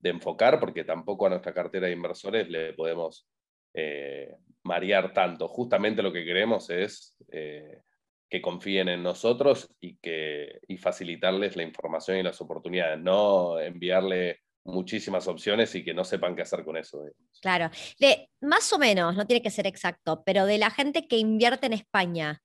enfocar 0.03 0.59
porque 0.59 0.83
tampoco 0.83 1.25
a 1.25 1.29
nuestra 1.29 1.53
cartera 1.53 1.87
de 1.87 1.93
inversores 1.93 2.49
le 2.49 2.73
podemos 2.73 3.27
eh, 3.73 4.35
marear 4.63 5.13
tanto. 5.13 5.47
Justamente 5.47 6.03
lo 6.03 6.11
que 6.11 6.25
queremos 6.25 6.69
es 6.69 7.17
eh, 7.31 7.81
que 8.29 8.41
confíen 8.41 8.89
en 8.89 9.01
nosotros 9.01 9.73
y, 9.79 9.97
que, 9.97 10.59
y 10.67 10.77
facilitarles 10.77 11.55
la 11.55 11.63
información 11.63 12.17
y 12.17 12.23
las 12.23 12.41
oportunidades, 12.41 12.99
no 12.99 13.59
enviarle 13.59 14.41
muchísimas 14.65 15.27
opciones 15.27 15.73
y 15.75 15.83
que 15.83 15.93
no 15.93 16.03
sepan 16.03 16.35
qué 16.35 16.41
hacer 16.41 16.63
con 16.63 16.77
eso. 16.77 17.03
Claro, 17.41 17.69
de, 17.99 18.29
más 18.41 18.71
o 18.73 18.79
menos, 18.79 19.15
no 19.15 19.27
tiene 19.27 19.41
que 19.41 19.49
ser 19.49 19.67
exacto, 19.67 20.23
pero 20.25 20.45
de 20.45 20.57
la 20.57 20.69
gente 20.69 21.07
que 21.07 21.17
invierte 21.17 21.65
en 21.65 21.73
España, 21.73 22.41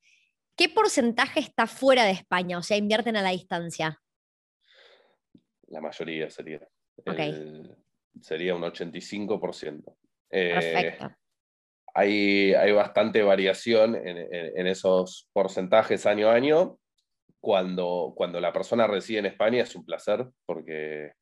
¿Qué 0.59 0.69
porcentaje 0.69 1.39
está 1.39 1.69
fuera 1.69 2.05
de 2.05 2.11
España? 2.11 2.59
O 2.59 2.63
sea, 2.63 2.77
invierten 2.77 3.17
a 3.17 3.23
la 3.23 3.31
distancia. 3.31 4.03
La 5.69 5.81
mayoría 5.81 6.29
sería. 6.31 6.69
sería 8.21 8.57
un 8.57 8.63
85%. 8.63 9.97
Eh, 10.31 10.53
Perfecto. 10.53 11.17
hay, 11.95 12.55
hay, 12.55 12.73
bastante 12.73 13.23
variación 13.23 13.95
en, 13.95 14.67
esos 14.67 15.31
porcentajes 15.33 16.07
año 16.07 16.29
a 16.29 16.35
año. 16.35 16.81
Cuando, 17.39 18.13
cuando 18.17 18.41
la 18.41 18.53
persona 18.53 18.89
reside 18.89 19.21
en 19.21 19.27
España 19.27 19.63
es 19.63 19.77
un 19.77 19.85
placer 19.85 20.27
porque 20.45 21.13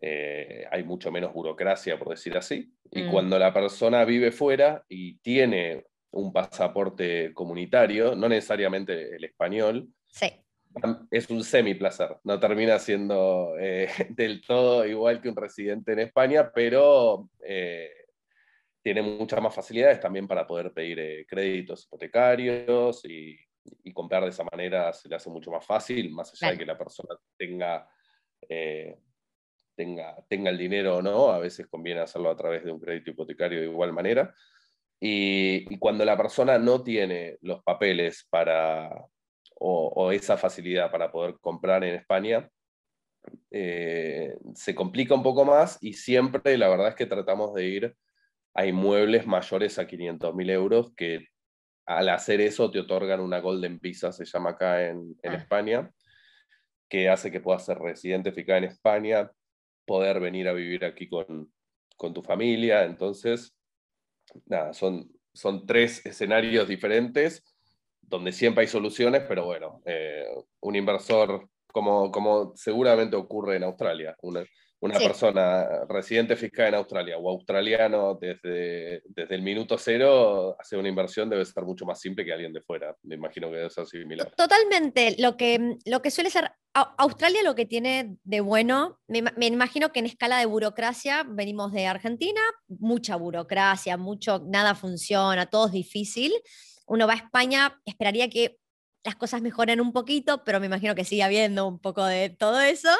eh, 0.00 0.64
hay 0.70 0.82
mucho 0.82 1.12
menos 1.12 1.34
burocracia, 1.34 1.98
por 1.98 2.08
decir 2.08 2.34
así. 2.38 2.72
Y 2.90 3.02
mm. 3.02 3.10
cuando 3.10 3.38
la 3.38 3.52
persona 3.52 4.02
vive 4.06 4.32
fuera 4.32 4.82
y 4.88 5.18
tiene 5.18 5.84
un 6.16 6.32
pasaporte 6.32 7.32
comunitario, 7.34 8.14
no 8.14 8.28
necesariamente 8.28 9.16
el 9.16 9.24
español. 9.24 9.88
Sí. 10.08 10.32
Es 11.10 11.30
un 11.30 11.42
semi-placer, 11.42 12.18
no 12.24 12.38
termina 12.38 12.78
siendo 12.78 13.54
eh, 13.58 13.88
del 14.10 14.42
todo 14.42 14.86
igual 14.86 15.20
que 15.20 15.28
un 15.28 15.36
residente 15.36 15.92
en 15.92 16.00
España, 16.00 16.50
pero 16.52 17.30
eh, 17.42 17.90
tiene 18.82 19.02
muchas 19.02 19.40
más 19.40 19.54
facilidades 19.54 20.00
también 20.00 20.28
para 20.28 20.46
poder 20.46 20.72
pedir 20.72 20.98
eh, 20.98 21.26
créditos 21.26 21.84
hipotecarios 21.84 23.04
y, 23.04 23.36
comprar 23.92 24.22
de 24.22 24.28
esa 24.28 24.44
manera 24.44 24.92
se 24.92 25.08
le 25.08 25.16
hace 25.16 25.30
mucho 25.30 25.50
más 25.50 25.64
fácil, 25.64 26.12
más 26.12 26.30
allá 26.32 26.52
de 26.52 26.58
que 26.58 26.66
la 26.66 26.78
persona 26.78 27.16
tenga, 27.36 27.88
tenga, 29.74 30.24
tenga 30.28 30.50
el 30.50 30.58
dinero 30.58 30.98
o 30.98 31.02
no, 31.02 31.30
a 31.30 31.38
veces 31.38 31.66
conviene 31.66 32.00
hacerlo 32.00 32.30
a 32.30 32.36
través 32.36 32.62
de 32.62 32.70
un 32.70 32.78
crédito 32.78 33.10
hipotecario 33.10 33.58
de 33.58 33.66
igual 33.66 33.92
manera. 33.92 34.32
Y, 35.00 35.78
cuando 35.78 36.04
la 36.04 36.16
persona 36.16 36.58
no 36.58 36.82
tiene 36.82 37.36
los 37.42 37.62
papeles 37.62 38.26
para, 38.30 38.90
o, 39.54 40.10
esa 40.12 40.36
facilidad 40.36 40.90
para 40.90 41.10
poder 41.12 41.36
comprar 41.40 41.84
en 41.84 41.94
España, 41.96 42.48
eh, 43.50 44.36
se 44.54 44.74
complica 44.74 45.14
un 45.14 45.22
poco 45.22 45.44
más 45.44 45.78
y 45.80 45.94
siempre 45.94 46.56
la 46.56 46.68
verdad 46.68 46.88
es 46.88 46.94
que 46.94 47.06
tratamos 47.06 47.54
de 47.54 47.66
ir 47.66 47.96
a 48.54 48.66
inmuebles 48.66 49.26
mayores 49.26 49.78
a 49.78 49.86
500 49.86 50.34
mil 50.34 50.48
euros 50.48 50.94
que 50.94 51.26
al 51.86 52.08
hacer 52.08 52.40
eso 52.40 52.70
te 52.70 52.80
otorgan 52.80 53.20
una 53.20 53.40
Golden 53.40 53.78
Visa, 53.80 54.12
se 54.12 54.24
llama 54.24 54.50
acá 54.50 54.86
en, 54.88 55.16
en 55.22 55.32
ah. 55.32 55.36
España, 55.36 55.90
que 56.88 57.08
hace 57.08 57.30
que 57.30 57.40
puedas 57.40 57.64
ser 57.64 57.78
residente 57.78 58.30
eficaz 58.30 58.58
en 58.58 58.64
España, 58.64 59.30
poder 59.84 60.20
venir 60.20 60.48
a 60.48 60.52
vivir 60.52 60.84
aquí 60.84 61.08
con, 61.08 61.52
con 61.96 62.12
tu 62.12 62.22
familia. 62.22 62.84
Entonces, 62.84 63.55
nada, 64.46 64.72
son, 64.72 65.10
son 65.32 65.66
tres 65.66 66.04
escenarios 66.04 66.68
diferentes 66.68 67.42
donde 68.00 68.32
siempre 68.32 68.62
hay 68.62 68.68
soluciones, 68.68 69.22
pero 69.28 69.44
bueno, 69.44 69.82
eh, 69.84 70.26
un 70.60 70.76
inversor, 70.76 71.48
como, 71.66 72.10
como 72.10 72.52
seguramente 72.54 73.16
ocurre 73.16 73.56
en 73.56 73.64
Australia, 73.64 74.16
una, 74.22 74.44
una 74.80 74.98
persona 74.98 75.84
residente 75.88 76.36
fiscal 76.36 76.68
en 76.68 76.74
Australia 76.74 77.16
o 77.18 77.30
australiano 77.30 78.18
desde, 78.20 79.02
desde 79.06 79.34
el 79.34 79.42
minuto 79.42 79.78
cero, 79.78 80.56
hacer 80.58 80.78
una 80.78 80.88
inversión 80.88 81.30
debe 81.30 81.44
ser 81.44 81.64
mucho 81.64 81.86
más 81.86 82.00
simple 82.00 82.24
que 82.24 82.32
alguien 82.32 82.52
de 82.52 82.60
fuera. 82.60 82.94
Me 83.02 83.14
imagino 83.14 83.50
que 83.50 83.56
debe 83.56 83.70
ser 83.70 83.86
similar. 83.86 84.30
Totalmente. 84.36 85.16
Lo 85.18 85.36
que, 85.36 85.76
lo 85.84 86.02
que 86.02 86.10
suele 86.10 86.30
ser. 86.30 86.50
Australia 86.98 87.42
lo 87.42 87.54
que 87.54 87.64
tiene 87.64 88.18
de 88.22 88.40
bueno, 88.42 88.98
me, 89.08 89.22
me, 89.22 89.46
imagino 89.46 89.92
que 89.92 90.00
en 90.00 90.04
escala 90.04 90.38
de 90.38 90.44
burocracia 90.44 91.24
venimos 91.26 91.72
de 91.72 91.86
Argentina, 91.86 92.42
mucha 92.68 93.16
burocracia, 93.16 93.96
mucho, 93.96 94.42
nada 94.46 94.74
funciona, 94.74 95.46
todo 95.46 95.68
es 95.68 95.72
difícil. 95.72 96.34
Uno 96.86 97.06
va 97.06 97.14
a 97.14 97.16
España, 97.16 97.80
esperaría 97.86 98.28
que 98.28 98.58
las 99.06 99.14
cosas 99.14 99.40
mejoran 99.40 99.80
un 99.80 99.92
poquito, 99.92 100.42
pero 100.42 100.58
me 100.58 100.66
imagino 100.66 100.96
que 100.96 101.04
sigue 101.04 101.22
habiendo 101.22 101.68
un 101.68 101.78
poco 101.78 102.04
de 102.04 102.28
todo 102.28 102.60
eso. 102.60 102.90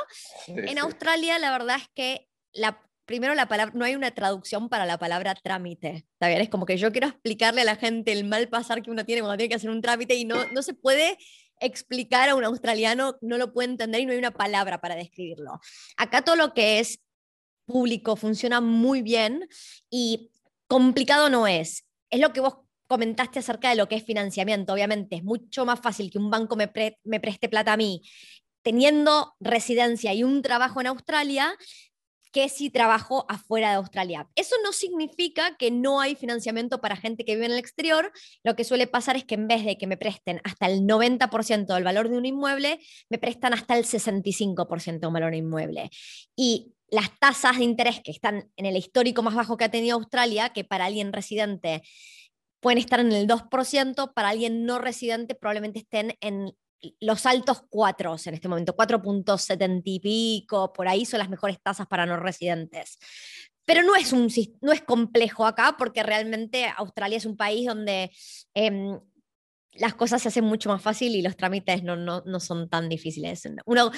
en 0.46 0.78
Australia, 0.78 1.36
la 1.40 1.50
verdad 1.50 1.78
es 1.78 1.88
que 1.96 2.28
la, 2.52 2.80
primero 3.06 3.34
la 3.34 3.48
palabra, 3.48 3.75
no 3.76 3.84
hay 3.84 3.96
una 3.96 4.12
traducción 4.12 4.68
para 4.68 4.86
la 4.86 4.98
palabra 4.98 5.34
trámite. 5.34 6.06
¿Está 6.12 6.28
bien? 6.28 6.40
Es 6.40 6.48
como 6.48 6.64
que 6.64 6.76
yo 6.76 6.92
quiero 6.92 7.08
explicarle 7.08 7.62
a 7.62 7.64
la 7.64 7.75
gente 7.75 8.12
el 8.12 8.22
mal 8.22 8.48
pasar 8.48 8.82
que 8.82 8.90
uno 8.92 9.04
tiene 9.04 9.20
cuando 9.20 9.36
tiene 9.36 9.48
que 9.48 9.56
hacer 9.56 9.68
un 9.68 9.82
trámite 9.82 10.14
y 10.14 10.25
no, 10.25 10.46
no 10.52 10.62
se 10.62 10.75
puede 10.75 11.18
explicar 11.58 12.28
a 12.28 12.36
un 12.36 12.44
australiano, 12.44 13.16
no 13.20 13.36
lo 13.36 13.52
puede 13.52 13.70
entender 13.70 14.00
y 14.00 14.06
no 14.06 14.12
hay 14.12 14.18
una 14.18 14.30
palabra 14.30 14.80
para 14.80 14.94
describirlo. 14.94 15.60
Acá 15.96 16.22
todo 16.22 16.36
lo 16.36 16.54
que 16.54 16.78
es 16.78 17.00
público 17.64 18.14
funciona 18.14 18.60
muy 18.60 19.02
bien 19.02 19.48
y 19.90 20.30
complicado 20.68 21.30
no 21.30 21.48
es. 21.48 21.84
Es 22.10 22.20
lo 22.20 22.32
que 22.32 22.38
vos 22.38 22.58
comentaste 22.87 23.38
acerca 23.38 23.71
de 23.71 23.76
lo 23.76 23.88
que 23.88 23.97
es 23.97 24.05
financiamiento. 24.05 24.73
Obviamente 24.73 25.16
es 25.16 25.25
mucho 25.25 25.64
más 25.64 25.81
fácil 25.81 26.11
que 26.11 26.19
un 26.19 26.31
banco 26.31 26.57
me, 26.57 26.69
preste 26.69 27.49
plata 27.49 27.73
a 27.73 27.76
mí 27.76 28.02
teniendo 28.62 29.37
residencia 29.38 30.12
y 30.12 30.25
un 30.25 30.43
trabajo 30.43 30.81
en 30.81 30.88
Australia 30.88 31.57
que 32.33 32.49
si 32.49 32.69
trabajo 32.69 33.25
afuera 33.28 33.71
de 33.71 33.76
Australia. 33.76 34.28
Eso 34.35 34.57
no 34.64 34.73
significa 34.73 35.57
que 35.57 35.71
no 35.71 36.00
hay 36.00 36.16
financiamiento 36.16 36.81
para 36.81 36.97
gente 36.97 37.25
que 37.25 37.35
vive 37.35 37.47
en 37.47 37.52
el 37.52 37.59
exterior. 37.59 38.12
Lo 38.43 38.57
que 38.57 38.64
suele 38.64 38.88
pasar 38.88 39.16
es 39.16 39.25
que 39.25 39.37
en 39.37 39.47
vez 39.47 39.64
de 39.64 39.78
que 39.78 39.87
me 39.87 39.97
presten 39.97 40.40
hasta 40.43 40.66
el 40.66 40.81
90% 40.81 41.73
del 41.73 41.85
valor 41.85 42.11
de 42.11 42.19
un 42.19 42.26
inmueble, 42.26 42.81
me 43.09 43.19
prestan 43.19 43.55
hasta 43.55 43.78
el 43.78 43.85
65% 43.85 45.00
del 45.00 45.12
valor 45.12 45.31
de 45.31 45.38
un 45.38 45.45
inmueble. 45.47 45.90
Y 46.35 46.75
las 46.90 47.16
tasas 47.19 47.59
de 47.59 47.64
interés 47.64 48.00
que 48.02 48.11
están 48.11 48.50
en 48.57 48.66
el 48.66 48.76
histórico 48.76 49.23
más 49.23 49.35
bajo 49.35 49.57
que 49.57 49.64
ha 49.64 49.71
tenido 49.71 49.97
Australia, 49.97 50.50
que 50.50 50.64
para 50.64 50.87
alguien 50.87 51.12
residente 51.12 51.83
pueden 52.66 52.78
estar 52.78 52.99
en 52.99 53.12
el 53.12 53.28
2%, 53.28 54.12
para 54.12 54.28
alguien 54.28 54.66
no 54.66 54.80
residente 54.80 55.37
probablemente 55.37 55.78
estén 55.78 56.16
en 56.20 56.52
los 56.99 57.25
altos 57.25 57.62
4 57.70 58.16
en 58.26 58.35
este 58.35 58.49
momento, 58.49 58.75
4.70 58.75 59.82
y 59.85 60.00
pico, 60.00 60.73
por 60.73 60.88
ahí 60.88 61.06
son 61.06 61.20
las 61.20 61.28
mejores 61.28 61.62
tasas 61.62 61.87
para 61.87 62.06
no 62.06 62.16
residentes. 62.16 62.99
Pero 63.64 63.85
no 63.85 63.94
es, 63.94 64.12
un, 64.12 64.28
no 64.62 64.73
es 64.73 64.80
complejo 64.80 65.46
acá 65.46 65.76
porque 65.78 66.02
realmente 66.02 66.66
Australia 66.76 67.18
es 67.18 67.25
un 67.25 67.37
país 67.37 67.68
donde 67.68 68.11
em, 68.52 68.99
las 69.75 69.94
cosas 69.94 70.20
se 70.20 70.26
hacen 70.26 70.44
mucho 70.44 70.68
más 70.68 70.82
fácil 70.82 71.14
y 71.14 71.23
los 71.23 71.37
trámites 71.37 71.85
no, 71.85 71.94
no, 71.94 72.25
no, 72.26 72.40
son 72.40 72.68
tan 72.68 72.88
difíciles. 72.88 73.49
Uno, 73.66 73.92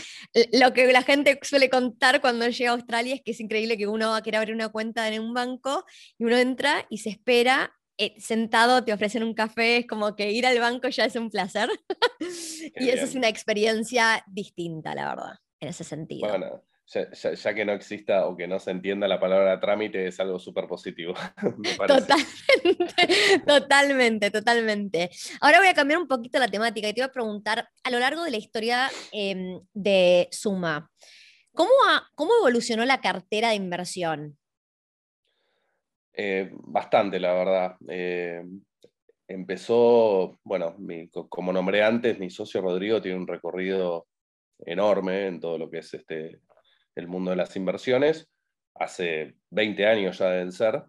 lo 0.52 0.74
que 0.74 0.92
la 0.92 1.00
gente 1.00 1.38
suele 1.40 1.70
contar 1.70 2.20
cuando 2.20 2.46
llega 2.46 2.72
a 2.72 2.74
Australia 2.74 3.14
es 3.14 3.22
que 3.22 3.30
es 3.30 3.40
increíble 3.40 3.78
que 3.78 3.86
uno 3.86 4.10
va 4.10 4.18
a 4.18 4.22
querer 4.22 4.40
abrir 4.40 4.54
una 4.54 4.68
cuenta 4.68 5.08
en 5.08 5.22
un 5.22 5.32
banco 5.32 5.86
y 6.18 6.24
uno 6.24 6.36
entra 6.36 6.86
y 6.90 6.98
se 6.98 7.08
espera 7.08 7.72
eh, 7.98 8.14
sentado, 8.18 8.84
te 8.84 8.92
ofrecen 8.92 9.24
un 9.24 9.34
café, 9.34 9.78
es 9.78 9.86
como 9.86 10.14
que 10.14 10.30
ir 10.30 10.46
al 10.46 10.58
banco 10.60 10.88
ya 10.88 11.04
es 11.04 11.16
un 11.16 11.30
placer. 11.30 11.68
y 12.76 12.88
eso 12.88 13.04
es 13.04 13.14
una 13.16 13.28
experiencia 13.28 14.24
distinta, 14.28 14.94
la 14.94 15.08
verdad, 15.08 15.34
en 15.60 15.68
ese 15.68 15.82
sentido. 15.84 16.28
Bueno, 16.28 16.62
ya, 16.86 17.54
que 17.54 17.64
no 17.64 17.72
exista 17.72 18.26
o 18.26 18.36
que 18.36 18.46
no 18.46 18.58
se 18.58 18.70
entienda 18.70 19.06
la 19.08 19.20
palabra 19.20 19.60
trámite 19.60 20.06
es 20.06 20.18
algo 20.20 20.38
súper 20.38 20.66
positivo. 20.66 21.14
totalmente, 21.86 23.42
totalmente, 23.46 24.30
totalmente. 24.30 25.10
Ahora 25.40 25.58
voy 25.58 25.68
a 25.68 25.74
cambiar 25.74 26.00
un 26.00 26.08
poquito 26.08 26.38
la 26.38 26.48
temática 26.48 26.88
y 26.88 26.94
te 26.94 27.02
voy 27.02 27.08
a 27.08 27.12
preguntar, 27.12 27.68
a 27.82 27.90
lo 27.90 27.98
largo 27.98 28.22
de 28.22 28.30
la 28.30 28.38
historia 28.38 28.90
em, 29.12 29.60
de 29.74 30.28
Suma, 30.30 30.90
¿cómo, 31.52 31.70
¿cómo 32.14 32.30
evolucionó 32.40 32.84
la 32.86 33.00
cartera 33.00 33.50
de 33.50 33.56
inversión? 33.56 34.37
Eh, 36.20 36.50
bastante, 36.52 37.20
la 37.20 37.32
verdad. 37.32 37.76
Eh, 37.88 38.42
empezó, 39.28 40.40
bueno, 40.42 40.76
como 41.28 41.52
nombré 41.52 41.84
antes, 41.84 42.18
mi 42.18 42.28
socio 42.28 42.60
Rodrigo 42.60 43.00
tiene 43.00 43.18
un 43.18 43.26
recorrido 43.28 44.08
enorme 44.58 45.28
en 45.28 45.38
todo 45.38 45.58
lo 45.58 45.70
que 45.70 45.78
es 45.78 45.94
este, 45.94 46.40
el 46.96 47.06
mundo 47.06 47.30
de 47.30 47.36
las 47.36 47.54
inversiones. 47.54 48.28
Hace 48.74 49.36
20 49.50 49.86
años 49.86 50.18
ya 50.18 50.30
deben 50.30 50.50
ser, 50.50 50.82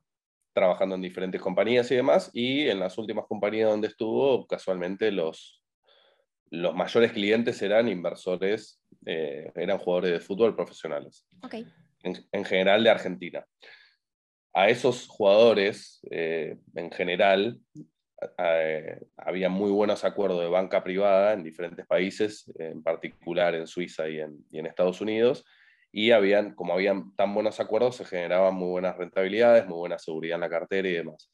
trabajando 0.52 0.96
en 0.96 1.04
diferentes 1.04 1.40
compañías 1.40 1.92
y 1.92 1.96
demás, 1.96 2.32
y 2.34 2.68
en 2.68 2.80
las 2.80 2.98
últimas 2.98 3.28
compañías 3.28 3.70
donde 3.70 3.90
estuvo, 3.90 4.48
casualmente 4.48 5.12
los, 5.12 5.64
los 6.50 6.74
mayores 6.74 7.12
clientes 7.12 7.62
eran 7.62 7.88
inversores, 7.88 8.82
eh, 9.06 9.52
eran 9.54 9.78
jugadores 9.78 10.12
de 10.12 10.20
fútbol 10.22 10.56
profesionales. 10.56 11.28
en 12.02 12.46
general 12.46 12.84
de 12.84 12.90
Argentina 12.90 13.46
a 14.54 14.70
esos 14.70 15.08
jugadores, 15.08 16.00
eh, 16.10 16.58
en 16.76 16.92
general, 16.92 17.60
había 19.18 19.50
muy 19.50 19.72
buenos 19.72 20.04
acuerdos 20.04 20.42
de 20.42 20.50
banca 20.50 20.84
privada 20.84 21.34
en 21.34 21.44
diferentes 21.44 21.86
países, 21.86 22.52
en 22.58 22.84
particular 22.84 23.56
en 23.56 23.68
Suiza 23.68 24.10
y 24.10 24.20
en, 24.20 24.66
Estados 24.66 25.02
Unidos, 25.02 25.46
y 25.92 26.12
habían, 26.12 26.54
como 26.54 26.74
habían 26.74 27.16
tan 27.16 27.34
buenos 27.34 27.60
acuerdos, 27.60 27.96
se 27.96 28.06
generaban 28.06 28.56
muy 28.56 28.70
buenas 28.70 28.98
rentabilidades, 28.98 29.66
muy 29.66 29.78
buena 29.78 29.98
seguridad 29.98 30.36
en 30.36 30.42
la 30.42 30.50
cartera 30.50 30.88
y 30.88 30.94
demás. 30.94 31.32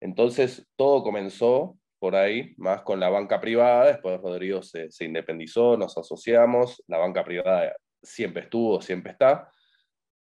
Entonces, 0.00 0.66
todo 0.76 1.02
comenzó 1.02 1.76
por 1.98 2.16
ahí, 2.16 2.54
más 2.56 2.80
con 2.82 2.98
la 2.98 3.10
banca 3.10 3.40
privada, 3.40 3.88
después 3.88 4.18
Rodrigo 4.20 4.62
se, 4.62 4.90
se 4.90 5.04
independizó, 5.04 5.76
nos 5.76 5.98
asociamos, 5.98 6.82
la 6.86 6.96
banca 6.96 7.22
privada 7.22 7.76
siempre 8.02 8.44
estuvo, 8.44 8.80
siempre 8.80 9.12
está, 9.12 9.50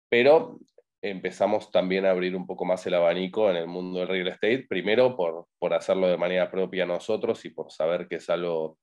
pero 0.08 0.58
empezamos 1.02 1.70
también 1.70 2.04
a 2.04 2.10
abrir 2.10 2.34
un 2.34 2.46
poco 2.46 2.64
más 2.64 2.86
el 2.86 2.94
abanico 2.94 3.50
en 3.50 3.56
el 3.56 3.66
mundo 3.66 4.00
del 4.00 4.08
real 4.08 4.28
estate, 4.28 4.66
primero 4.68 5.16
por, 5.16 5.46
por 5.58 5.74
hacerlo 5.74 6.08
de 6.08 6.16
manera 6.16 6.50
propia 6.50 6.86
nosotros 6.86 7.44
y 7.44 7.50
por 7.50 7.70
saber 7.70 8.08
que 8.08 8.16
es 8.16 8.28
algo 8.30 8.78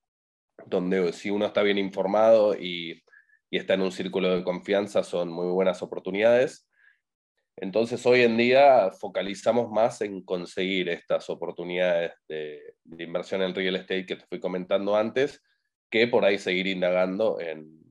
donde 0.65 1.11
si 1.11 1.29
uno 1.29 1.45
está 1.45 1.61
bien 1.61 1.77
informado 1.77 2.55
y, 2.55 3.03
y 3.49 3.57
está 3.57 3.73
en 3.73 3.81
un 3.81 3.91
círculo 3.91 4.35
de 4.35 4.43
confianza 4.43 5.03
son 5.03 5.29
muy 5.29 5.47
buenas 5.47 5.81
oportunidades. 5.81 6.69
Entonces 7.57 8.05
hoy 8.05 8.21
en 8.21 8.37
día 8.37 8.91
focalizamos 8.91 9.69
más 9.69 10.01
en 10.01 10.23
conseguir 10.23 10.89
estas 10.89 11.29
oportunidades 11.29 12.13
de, 12.27 12.61
de 12.83 13.03
inversión 13.03 13.41
en 13.41 13.55
real 13.55 13.75
estate 13.75 14.05
que 14.05 14.15
te 14.17 14.25
fui 14.25 14.39
comentando 14.39 14.95
antes, 14.95 15.41
que 15.89 16.07
por 16.07 16.25
ahí 16.25 16.37
seguir 16.37 16.67
indagando 16.67 17.39
en, 17.39 17.84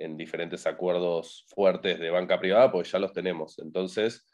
en 0.00 0.16
diferentes 0.16 0.66
acuerdos 0.66 1.46
fuertes 1.48 1.98
de 2.00 2.10
banca 2.10 2.40
privada, 2.40 2.72
pues 2.72 2.90
ya 2.90 2.98
los 2.98 3.12
tenemos. 3.12 3.58
Entonces, 3.58 4.26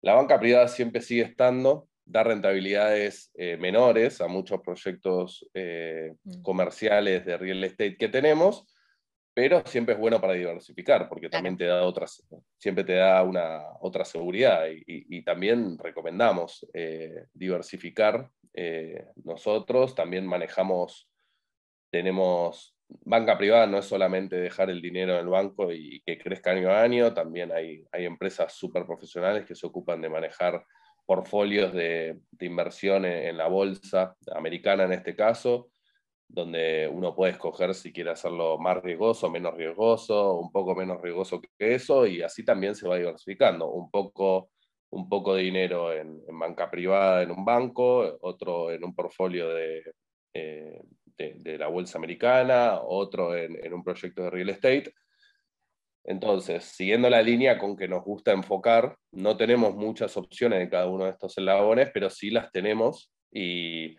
la 0.00 0.14
banca 0.14 0.38
privada 0.40 0.68
siempre 0.68 1.00
sigue 1.00 1.22
estando, 1.22 1.88
da 2.04 2.22
rentabilidades 2.22 3.30
eh, 3.34 3.56
menores 3.56 4.20
a 4.20 4.28
muchos 4.28 4.60
proyectos 4.60 5.48
eh, 5.54 6.14
mm. 6.24 6.42
comerciales 6.42 7.24
de 7.24 7.36
real 7.38 7.64
estate 7.64 7.96
que 7.96 8.08
tenemos, 8.08 8.66
pero 9.32 9.62
siempre 9.66 9.94
es 9.94 10.00
bueno 10.00 10.20
para 10.20 10.34
diversificar, 10.34 11.08
porque 11.08 11.28
también 11.28 11.56
te 11.56 11.64
da 11.64 11.82
otras, 11.82 12.22
siempre 12.56 12.84
te 12.84 12.94
da 12.94 13.22
una 13.22 13.62
otra 13.80 14.04
seguridad 14.04 14.66
y, 14.68 15.22
también 15.24 15.76
recomendamos 15.76 16.64
eh, 16.72 17.26
diversificar. 17.32 18.30
nosotros 19.24 19.94
también 19.96 20.24
manejamos, 20.24 21.10
tenemos 21.90 22.73
banca 23.02 23.36
privada 23.36 23.66
no 23.66 23.78
es 23.78 23.86
solamente 23.86 24.36
dejar 24.36 24.70
el 24.70 24.80
dinero 24.80 25.14
en 25.14 25.20
el 25.20 25.28
banco 25.28 25.72
y 25.72 26.00
que 26.06 26.18
crezca 26.18 26.50
año 26.50 26.70
a 26.70 26.82
año, 26.82 27.12
también 27.14 27.52
hay, 27.52 27.84
hay 27.92 28.04
empresas 28.04 28.52
súper 28.52 28.86
profesionales 28.86 29.44
que 29.44 29.54
se 29.54 29.66
ocupan 29.66 30.00
de 30.00 30.08
manejar 30.08 30.64
portfolios 31.06 31.72
de, 31.72 32.20
inversión 32.40 33.04
en, 33.04 33.36
la 33.36 33.48
bolsa 33.48 34.16
americana 34.34 34.84
en 34.84 34.92
este 34.92 35.14
caso, 35.14 35.70
donde 36.28 36.88
uno 36.90 37.14
puede 37.14 37.32
escoger 37.32 37.74
si 37.74 37.92
quiere 37.92 38.10
hacerlo 38.10 38.58
más 38.58 38.82
riesgoso, 38.82 39.30
menos 39.30 39.54
riesgoso, 39.54 40.38
un 40.38 40.50
poco 40.50 40.74
menos 40.74 41.00
riesgoso 41.02 41.40
que 41.40 41.74
eso, 41.74 42.06
y 42.06 42.22
así 42.22 42.44
también 42.44 42.74
se 42.74 42.88
va 42.88 42.96
diversificando, 42.96 43.70
un 43.70 43.90
poco, 43.90 44.50
un 44.90 45.08
poco 45.08 45.34
de 45.34 45.42
dinero 45.42 45.92
en, 45.92 46.22
banca 46.38 46.70
privada 46.70 47.22
en 47.22 47.30
un 47.30 47.44
banco, 47.44 48.18
otro 48.22 48.70
en 48.70 48.84
un 48.84 48.94
portfolio 48.94 49.48
de, 49.50 49.82
eh, 50.32 50.80
de, 51.16 51.58
la 51.58 51.68
bolsa 51.68 51.98
americana, 51.98 52.80
otro 52.80 53.36
en, 53.36 53.72
un 53.72 53.84
proyecto 53.84 54.22
de 54.22 54.30
real 54.30 54.50
estate. 54.50 54.92
Entonces, 56.04 56.64
siguiendo 56.64 57.08
la 57.08 57.22
línea 57.22 57.58
con 57.58 57.76
que 57.76 57.88
nos 57.88 58.04
gusta 58.04 58.32
enfocar, 58.32 58.96
no 59.12 59.36
tenemos 59.36 59.74
muchas 59.74 60.16
opciones 60.16 60.60
en 60.60 60.68
cada 60.68 60.86
uno 60.86 61.04
de 61.04 61.12
estos 61.12 61.38
eslabones, 61.38 61.90
pero 61.94 62.10
sí 62.10 62.30
las 62.30 62.50
tenemos 62.52 63.12
y, 63.32 63.96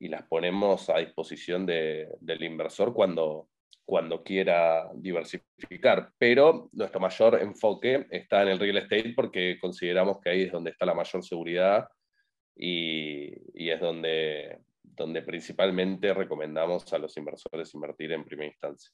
las 0.00 0.24
ponemos 0.28 0.90
a 0.90 0.98
disposición 0.98 1.64
del 1.64 2.42
inversor 2.42 2.92
cuando, 2.92 3.48
cuando 3.86 4.22
quiera 4.22 4.90
diversificar. 4.94 6.10
Pero 6.18 6.68
nuestro 6.72 7.00
mayor 7.00 7.40
enfoque 7.40 8.06
está 8.10 8.42
en 8.42 8.48
el 8.48 8.58
real 8.58 8.76
estate 8.76 9.14
porque 9.16 9.56
consideramos 9.58 10.18
que 10.20 10.28
ahí 10.28 10.42
es 10.42 10.52
donde 10.52 10.72
está 10.72 10.84
la 10.84 10.92
mayor 10.92 11.24
seguridad 11.24 11.88
y, 12.54 13.32
y 13.54 13.70
es 13.70 13.80
donde 13.80 14.58
donde 14.96 15.22
principalmente 15.22 16.12
recomendamos 16.14 16.92
a 16.92 16.98
los 16.98 17.16
inversores 17.16 17.74
invertir 17.74 18.12
en 18.12 18.24
primera 18.24 18.50
instancia. 18.50 18.90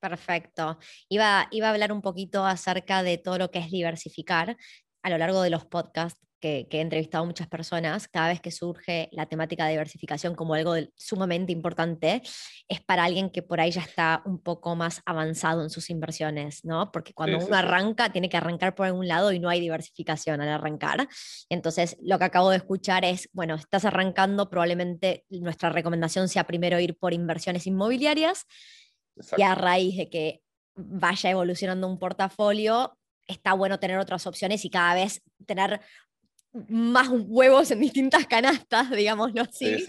Perfecto. 0.00 0.78
Iba, 1.08 1.48
iba 1.50 1.68
a 1.68 1.70
hablar 1.70 1.92
un 1.92 2.02
poquito 2.02 2.44
acerca 2.44 3.02
de 3.02 3.18
todo 3.18 3.38
lo 3.38 3.50
que 3.50 3.60
es 3.60 3.70
diversificar 3.70 4.56
a 5.02 5.10
lo 5.10 5.18
largo 5.18 5.42
de 5.42 5.50
los 5.50 5.64
podcasts 5.64 6.20
que, 6.44 6.78
he 6.78 6.80
entrevistado 6.82 7.24
a 7.24 7.26
muchas 7.26 7.48
personas, 7.48 8.06
cada 8.06 8.28
vez 8.28 8.40
que 8.40 8.50
surge 8.50 9.08
la 9.12 9.24
temática 9.24 9.64
de 9.64 9.70
diversificación 9.70 10.34
como 10.34 10.52
algo 10.52 10.74
sumamente 10.94 11.52
importante, 11.52 12.20
es 12.68 12.82
para 12.82 13.04
alguien 13.04 13.30
que 13.30 13.42
por 13.42 13.60
ahí 13.60 13.70
ya 13.70 13.80
está 13.80 14.22
un 14.26 14.38
poco 14.38 14.76
más 14.76 15.00
avanzado 15.06 15.62
en 15.62 15.70
sus 15.70 15.88
inversiones, 15.88 16.62
¿no? 16.62 16.92
Porque 16.92 17.14
cuando 17.14 17.38
uno 17.38 17.56
arranca, 17.56 18.12
tiene 18.12 18.28
que 18.28 18.36
arrancar 18.36 18.74
por 18.74 18.84
algún 18.84 19.08
lado 19.08 19.32
y 19.32 19.38
no 19.38 19.48
hay 19.48 19.60
diversificación 19.60 20.42
al 20.42 20.50
arrancar. 20.50 21.08
Entonces, 21.48 21.96
lo 22.02 22.18
que 22.18 22.24
acabo 22.24 22.50
de 22.50 22.58
escuchar 22.58 23.06
es, 23.06 23.30
bueno, 23.32 23.54
estás 23.54 23.86
arrancando, 23.86 24.50
probablemente 24.50 25.24
nuestra 25.30 25.70
recomendación 25.70 26.28
sea 26.28 26.44
primero 26.44 26.78
ir 26.78 26.98
por 26.98 27.14
inversiones 27.14 27.66
inmobiliarias 27.66 28.44
y 29.38 29.42
a 29.42 29.54
raíz 29.54 29.96
de 29.96 30.10
que 30.10 30.42
vaya 30.74 31.30
evolucionando 31.30 31.88
un 31.88 31.98
portafolio, 31.98 32.98
está 33.26 33.54
bueno 33.54 33.78
tener 33.78 33.98
otras 33.98 34.26
opciones 34.26 34.64
y 34.66 34.70
cada 34.70 34.94
vez 34.94 35.22
tener 35.46 35.80
más 36.68 37.08
huevos 37.10 37.70
en 37.72 37.80
distintas 37.80 38.26
canastas, 38.26 38.90
digámoslo 38.90 39.42
así, 39.42 39.84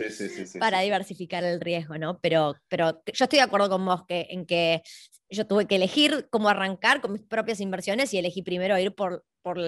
para 0.60 0.82
diversificar 0.82 1.43
el 1.43 1.62
riesgo, 1.62 1.97
¿no? 1.97 2.19
Pero, 2.19 2.56
pero 2.67 3.04
yo 3.06 3.25
estoy 3.25 3.38
de 3.38 3.43
acuerdo 3.43 3.69
con 3.69 3.86
vos 3.86 4.04
que, 4.08 4.28
en 4.30 4.45
que 4.45 4.82
yo 5.30 5.45
tuve 5.45 5.67
que 5.67 5.75
elegir 5.75 6.28
cómo 6.32 6.49
arrancar 6.49 7.01
con 7.01 7.13
mis 7.13 7.21
propias 7.21 7.60
inversiones 7.60 8.13
y 8.13 8.17
elegí 8.17 8.41
primero 8.41 8.78
ir 8.80 8.95
por, 8.95 9.23
por 9.43 9.60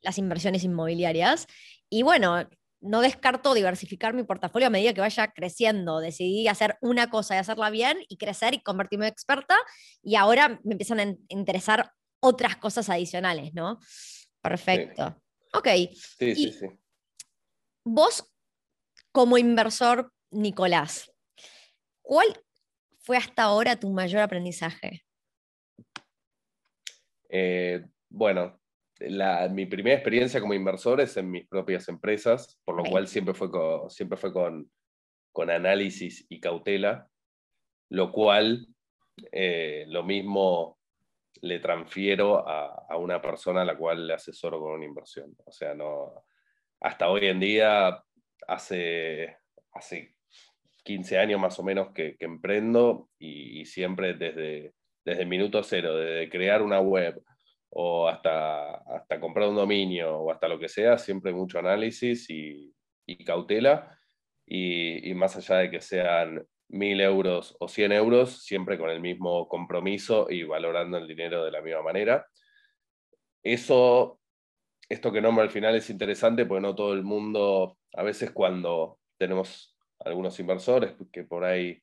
las 0.00 0.18
inversiones 0.18 0.64
inmobiliarias. 0.64 1.46
Y 1.90 2.02
bueno, 2.02 2.48
no 2.80 3.00
descarto 3.00 3.52
diversificar 3.52 4.14
mi 4.14 4.22
portafolio 4.22 4.68
a 4.68 4.70
medida 4.70 4.94
que 4.94 5.00
vaya 5.00 5.32
creciendo. 5.32 6.00
Decidí 6.00 6.48
hacer 6.48 6.78
una 6.80 7.10
cosa 7.10 7.34
y 7.34 7.38
hacerla 7.38 7.68
bien 7.68 7.98
y 8.08 8.16
crecer 8.16 8.54
y 8.54 8.62
convertirme 8.62 9.06
en 9.06 9.12
experta 9.12 9.56
y 10.02 10.14
ahora 10.16 10.60
me 10.64 10.72
empiezan 10.72 11.00
a 11.00 11.14
interesar 11.28 11.92
otras 12.20 12.56
cosas 12.56 12.88
adicionales, 12.88 13.52
¿no? 13.52 13.78
Perfecto. 14.40 15.20
Ok. 15.56 15.68
Sí, 16.18 16.34
sí, 16.34 16.52
sí. 16.52 16.66
Vos, 17.84 18.30
como 19.12 19.38
inversor, 19.38 20.12
Nicolás, 20.30 21.10
¿cuál 22.02 22.26
fue 22.98 23.16
hasta 23.16 23.44
ahora 23.44 23.78
tu 23.78 23.90
mayor 23.90 24.22
aprendizaje? 24.22 25.04
Eh, 27.28 27.84
bueno, 28.08 28.60
mi 29.50 29.66
primera 29.66 29.96
experiencia 29.96 30.40
como 30.40 30.54
inversor 30.54 31.00
es 31.00 31.16
en 31.16 31.30
mis 31.30 31.46
propias 31.46 31.88
empresas, 31.88 32.58
por 32.64 32.76
lo 32.76 32.84
cual 32.84 33.08
siempre 33.08 33.34
fue 33.34 33.50
con, 33.50 33.90
siempre 33.90 34.16
fue 34.18 34.32
con, 34.32 34.70
con 35.32 35.50
análisis 35.50 36.26
y 36.28 36.40
cautela, 36.40 37.08
lo 37.90 38.12
cual 38.12 38.66
eh, 39.32 39.84
lo 39.88 40.02
mismo 40.02 40.75
le 41.42 41.58
transfiero 41.58 42.46
a, 42.48 42.96
una 42.96 43.20
persona 43.20 43.62
a 43.62 43.64
la 43.64 43.76
cual 43.76 44.06
le 44.06 44.14
asesoro 44.14 44.60
con 44.60 44.72
una 44.72 44.84
inversión. 44.84 45.34
O 45.44 45.52
sea, 45.52 45.74
no, 45.74 46.24
hasta 46.80 47.08
hoy 47.08 47.26
en 47.26 47.40
día, 47.40 48.02
hace, 48.46 49.36
hace 49.72 50.16
15 50.84 51.18
años 51.18 51.40
más 51.40 51.58
o 51.58 51.62
menos 51.62 51.92
que, 51.92 52.16
emprendo 52.20 53.08
y, 53.18 53.64
siempre 53.64 54.14
desde, 54.14 54.74
desde 55.04 55.22
el 55.22 55.28
minuto 55.28 55.62
cero, 55.62 55.96
desde 55.96 56.30
crear 56.30 56.62
una 56.62 56.80
web 56.80 57.22
o 57.70 58.08
hasta, 58.08 58.76
hasta 58.76 59.20
comprar 59.20 59.48
un 59.48 59.56
dominio 59.56 60.18
o 60.18 60.32
hasta 60.32 60.48
lo 60.48 60.58
que 60.58 60.68
sea, 60.68 60.98
siempre 60.98 61.32
mucho 61.32 61.58
análisis 61.58 62.28
y, 62.30 62.72
cautela. 63.24 63.98
Y, 64.46 65.10
y, 65.10 65.14
más 65.14 65.36
allá 65.36 65.56
de 65.58 65.70
que 65.70 65.80
sean 65.80 66.46
mil 66.68 67.00
euros 67.00 67.56
o 67.60 67.68
100 67.68 67.92
euros, 67.92 68.42
siempre 68.42 68.78
con 68.78 68.90
el 68.90 69.00
mismo 69.00 69.48
compromiso 69.48 70.26
y 70.28 70.42
valorando 70.42 70.98
el 70.98 71.06
dinero 71.06 71.44
de 71.44 71.50
la 71.50 71.62
misma 71.62 71.82
manera. 71.82 72.26
Eso, 73.42 74.20
esto 74.88 75.12
que 75.12 75.20
nombro 75.20 75.42
al 75.42 75.50
final 75.50 75.76
es 75.76 75.88
interesante 75.90 76.46
porque 76.46 76.62
no 76.62 76.74
todo 76.74 76.92
el 76.92 77.02
mundo, 77.02 77.78
a 77.92 78.02
veces 78.02 78.32
cuando 78.32 78.98
tenemos 79.16 79.76
algunos 80.00 80.38
inversores 80.40 80.94
que 81.12 81.24
por 81.24 81.44
ahí 81.44 81.80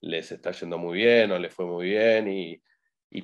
les 0.00 0.32
está 0.32 0.50
yendo 0.50 0.78
muy 0.78 0.98
bien 0.98 1.30
o 1.32 1.38
les 1.38 1.54
fue 1.54 1.66
muy 1.66 1.86
bien 1.88 2.28
y, 2.28 2.60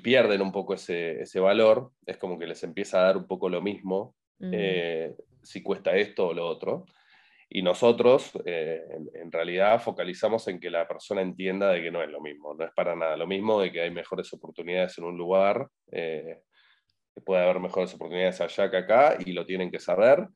pierden 0.04 0.40
un 0.40 0.52
poco 0.52 0.74
ese, 0.74 1.40
valor, 1.40 1.90
es 2.06 2.16
como 2.16 2.38
que 2.38 2.46
les 2.46 2.62
empieza 2.62 3.00
a 3.00 3.06
dar 3.06 3.16
un 3.16 3.26
poco 3.26 3.48
lo 3.48 3.60
mismo 3.60 4.14
mm. 4.38 4.50
eh, 4.54 5.16
si 5.42 5.64
cuesta 5.64 5.96
esto 5.96 6.28
o 6.28 6.32
lo 6.32 6.46
otro. 6.46 6.84
Y 7.52 7.62
nosotros, 7.62 8.32
eh, 8.44 8.80
en, 9.14 9.32
realidad, 9.32 9.82
focalizamos 9.82 10.46
en 10.46 10.60
que 10.60 10.70
la 10.70 10.86
persona 10.86 11.20
entienda 11.20 11.70
de 11.72 11.82
que 11.82 11.90
no 11.90 12.00
es 12.00 12.08
lo 12.08 12.20
mismo, 12.20 12.54
no 12.54 12.64
es 12.64 12.70
para 12.72 12.94
nada 12.94 13.16
lo 13.16 13.26
mismo, 13.26 13.60
de 13.60 13.72
que 13.72 13.80
hay 13.80 13.90
mejores 13.90 14.32
oportunidades 14.32 14.96
en 14.98 15.04
un 15.04 15.18
lugar, 15.18 15.68
eh, 15.90 16.42
puede 17.24 17.42
haber 17.42 17.58
mejores 17.58 17.92
oportunidades 17.92 18.40
allá 18.40 18.70
que 18.70 18.76
acá, 18.76 19.18
y 19.26 19.32
lo 19.32 19.44
tienen 19.44 19.68
que 19.68 19.80
saber, 19.80 20.28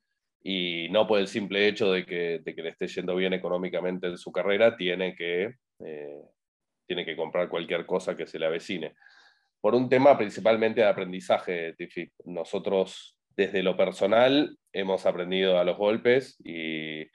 y 0.42 0.88
no 0.90 1.06
por 1.06 1.20
el 1.20 1.28
simple 1.28 1.68
hecho 1.68 1.92
de 1.92 2.04
que, 2.04 2.40
de 2.40 2.54
que 2.54 2.62
le 2.62 2.70
esté 2.70 2.88
yendo 2.88 3.14
bien 3.14 3.32
económicamente 3.32 4.08
en 4.08 4.18
su 4.18 4.32
carrera, 4.32 4.76
tiene 4.76 5.14
que, 5.14 5.54
eh, 5.84 6.20
tiene 6.84 7.04
que 7.04 7.14
comprar 7.14 7.48
cualquier 7.48 7.86
cosa 7.86 8.16
que 8.16 8.26
se 8.26 8.40
le 8.40 8.46
avecine. 8.46 8.94
Por 9.60 9.76
un 9.76 9.88
tema 9.88 10.18
principalmente 10.18 10.80
de 10.80 10.88
aprendizaje, 10.88 11.76
Nosotros, 12.24 13.13
desde 13.36 13.62
lo 13.62 13.76
personal, 13.76 14.56
hemos 14.72 15.06
aprendido 15.06 15.58
a 15.58 15.64
los 15.64 15.76
golpes 15.76 16.36
y, 16.44 17.06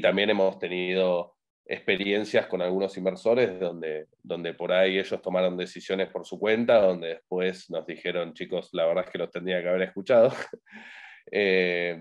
también 0.00 0.30
hemos 0.30 0.58
tenido 0.58 1.34
experiencias 1.66 2.46
con 2.46 2.62
algunos 2.62 2.96
inversores 2.96 3.58
donde, 3.58 4.06
donde 4.22 4.54
por 4.54 4.72
ahí 4.72 4.98
ellos 4.98 5.20
tomaron 5.20 5.56
decisiones 5.56 6.08
por 6.08 6.24
su 6.24 6.38
cuenta, 6.38 6.80
donde 6.80 7.08
después 7.08 7.68
nos 7.70 7.86
dijeron, 7.86 8.32
chicos, 8.32 8.70
la 8.72 8.86
verdad 8.86 9.04
es 9.06 9.10
que 9.10 9.18
los 9.18 9.30
tendría 9.30 9.62
que 9.62 9.68
haber 9.68 9.82
escuchado. 9.82 10.32
eh, 11.32 12.00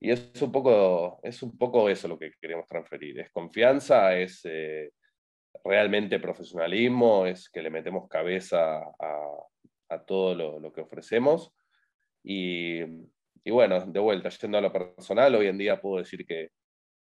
y 0.00 0.10
es 0.10 0.40
un, 0.40 0.50
poco, 0.50 1.20
es 1.22 1.42
un 1.42 1.58
poco 1.58 1.88
eso 1.88 2.08
lo 2.08 2.18
que 2.18 2.32
queremos 2.40 2.66
transferir. 2.66 3.20
Es 3.20 3.30
confianza, 3.30 4.16
es 4.16 4.40
eh, 4.44 4.92
realmente 5.62 6.18
profesionalismo, 6.18 7.26
es 7.26 7.50
que 7.50 7.62
le 7.62 7.70
metemos 7.70 8.08
cabeza 8.08 8.78
a, 8.98 10.04
todo 10.06 10.58
lo, 10.60 10.72
que 10.72 10.80
ofrecemos. 10.80 11.52
Y, 12.22 12.82
bueno, 13.46 13.84
de 13.86 14.00
vuelta, 14.00 14.28
yendo 14.28 14.58
a 14.58 14.60
lo 14.60 14.72
personal, 14.72 15.34
hoy 15.34 15.46
en 15.46 15.58
día 15.58 15.80
puedo 15.80 15.98
decir 15.98 16.26
que, 16.26 16.50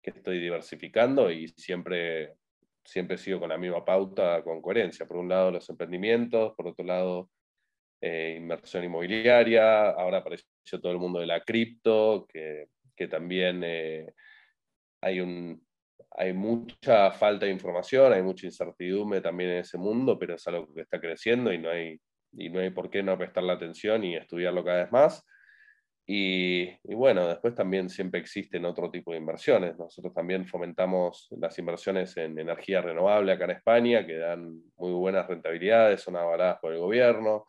que 0.01 0.11
estoy 0.11 0.39
diversificando 0.39 1.29
y 1.31 1.47
siempre, 1.49 2.35
siempre 2.83 3.17
sigo 3.17 3.39
con 3.39 3.49
la 3.49 3.57
misma 3.57 3.83
pauta, 3.83 4.43
con 4.43 4.61
coherencia. 4.61 5.05
Por 5.05 5.17
un 5.17 5.29
lado, 5.29 5.51
los 5.51 5.69
emprendimientos, 5.69 6.53
por 6.55 6.67
otro 6.67 6.85
lado, 6.85 7.29
eh, 8.01 8.35
inversión 8.37 8.83
inmobiliaria, 8.83 9.89
ahora 9.89 10.19
apareció 10.19 10.47
todo 10.81 10.91
el 10.91 10.99
mundo 10.99 11.19
de 11.19 11.27
la 11.27 11.41
cripto, 11.41 12.25
que 12.27 12.69
que 12.99 13.07
también 13.07 13.63
eh, 13.63 14.13
hay, 15.01 15.21
un, 15.21 15.65
hay 16.11 16.33
mucha 16.33 17.11
falta 17.11 17.45
de 17.45 17.53
información, 17.53 18.11
hay 18.11 18.21
mucha 18.21 18.45
incertidumbre 18.45 19.21
también 19.21 19.51
en 19.51 19.57
ese 19.59 19.77
mundo, 19.77 20.19
pero 20.19 20.35
es 20.35 20.45
algo 20.47 20.71
que 20.73 20.81
está 20.81 20.99
creciendo 20.99 21.53
y 21.53 21.57
no 21.57 21.69
hay, 21.69 21.97
y 22.31 22.49
no 22.49 22.59
hay 22.59 22.69
por 22.69 22.89
qué 22.89 23.03
no 23.03 23.17
prestarle 23.17 23.53
atención 23.53 24.03
y 24.03 24.15
estudiarlo 24.15 24.63
cada 24.63 24.83
vez 24.83 24.91
más. 24.91 25.25
Y, 26.11 26.71
bueno, 26.95 27.27
después 27.27 27.53
también 27.53 27.87
siempre 27.87 28.19
existen 28.19 28.65
otro 28.65 28.89
tipo 28.89 29.11
de 29.11 29.19
inversiones. 29.19 29.77
Nosotros 29.77 30.11
también 30.11 30.47
fomentamos 30.47 31.27
las 31.39 31.59
inversiones 31.59 32.17
en 32.17 32.39
energía 32.39 32.81
renovable 32.81 33.31
acá 33.31 33.45
en 33.45 33.51
España, 33.51 34.07
que 34.07 34.17
dan 34.17 34.59
muy 34.77 34.91
buenas 34.91 35.27
rentabilidades, 35.27 36.01
son 36.01 36.15
avaladas 36.15 36.57
por 36.61 36.73
el 36.73 36.79
gobierno, 36.79 37.45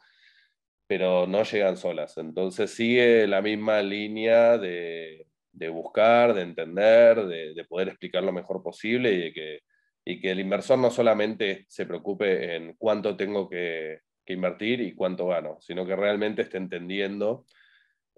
pero 0.86 1.26
no 1.26 1.42
llegan 1.42 1.78
solas. 1.78 2.18
Entonces 2.18 2.70
sigue 2.70 3.26
la 3.26 3.40
misma 3.40 3.80
línea 3.80 4.58
de, 4.58 5.26
de 5.52 5.68
buscar, 5.68 6.34
de 6.34 6.42
entender, 6.42 7.26
de, 7.26 7.64
poder 7.64 7.88
explicar 7.88 8.22
lo 8.22 8.32
mejor 8.32 8.62
posible 8.62 9.12
y 9.12 9.32
que, 9.32 9.60
y 10.04 10.20
que 10.20 10.30
el 10.32 10.40
inversor 10.40 10.78
no 10.78 10.90
solamente 10.90 11.64
se 11.68 11.86
preocupe 11.86 12.56
en 12.56 12.74
cuánto 12.74 13.16
tengo 13.16 13.48
que, 13.48 14.00
invertir 14.32 14.80
y 14.80 14.94
cuánto 14.94 15.26
gano, 15.26 15.58
sino 15.60 15.86
que 15.86 15.96
realmente 15.96 16.42
esté 16.42 16.58
entendiendo, 16.58 17.44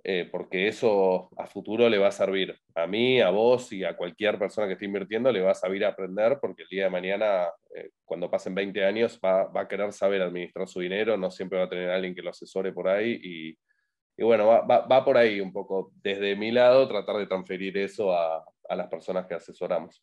eh, 0.05 0.29
porque 0.31 0.69
eso 0.69 1.31
a 1.37 1.47
futuro 1.47 1.89
le 1.89 1.99
va 1.99 2.09
a 2.09 2.13
servir 2.13 2.59
a 2.75 2.87
mí, 2.87 3.21
a 3.21 3.31
vos 3.31 3.73
y 3.73 3.85
a 3.85 3.97
cualquier 3.97 4.39
persona 4.39 4.67
que 4.67 4.73
esté 4.75 4.87
invirtiendo, 4.87 5.31
le 5.31 5.41
va 5.41 5.53
a 5.53 5.55
servir 5.55 5.85
a 5.85 5.89
aprender, 5.89 6.39
porque 6.41 6.63
el 6.63 6.69
día 6.69 6.85
de 6.85 6.91
mañana, 6.91 7.49
eh, 7.75 7.91
cuando 8.05 8.31
pasen 8.31 8.55
20 8.55 8.85
años, 8.85 9.21
va, 9.25 9.45
va, 9.45 9.63
a 9.63 9.69
querer 9.69 9.93
saber 9.93 10.23
administrar 10.23 10.67
su 10.69 10.81
dinero, 10.81 11.17
no 11.17 11.31
siempre 11.31 11.59
va 11.59 11.65
a 11.65 11.69
tener 11.69 11.91
alguien 11.91 12.15
que 12.15 12.23
lo 12.23 12.31
asesore 12.31 12.73
por 12.73 12.89
ahí 12.89 13.21
y 13.23 13.59
y 14.17 14.25
bueno, 14.25 14.47
va, 14.47 15.05
por 15.05 15.17
ahí 15.17 15.41
un 15.41 15.53
poco, 15.53 15.91
desde 16.03 16.37
mi 16.37 16.51
lado, 16.51 16.87
tratar 16.87 17.17
de 17.17 17.27
transferir 17.27 17.77
eso 17.79 18.13
a, 18.13 18.45
las 18.69 18.89
personas 18.89 19.27
que 19.27 19.35
asesoramos. 19.35 20.03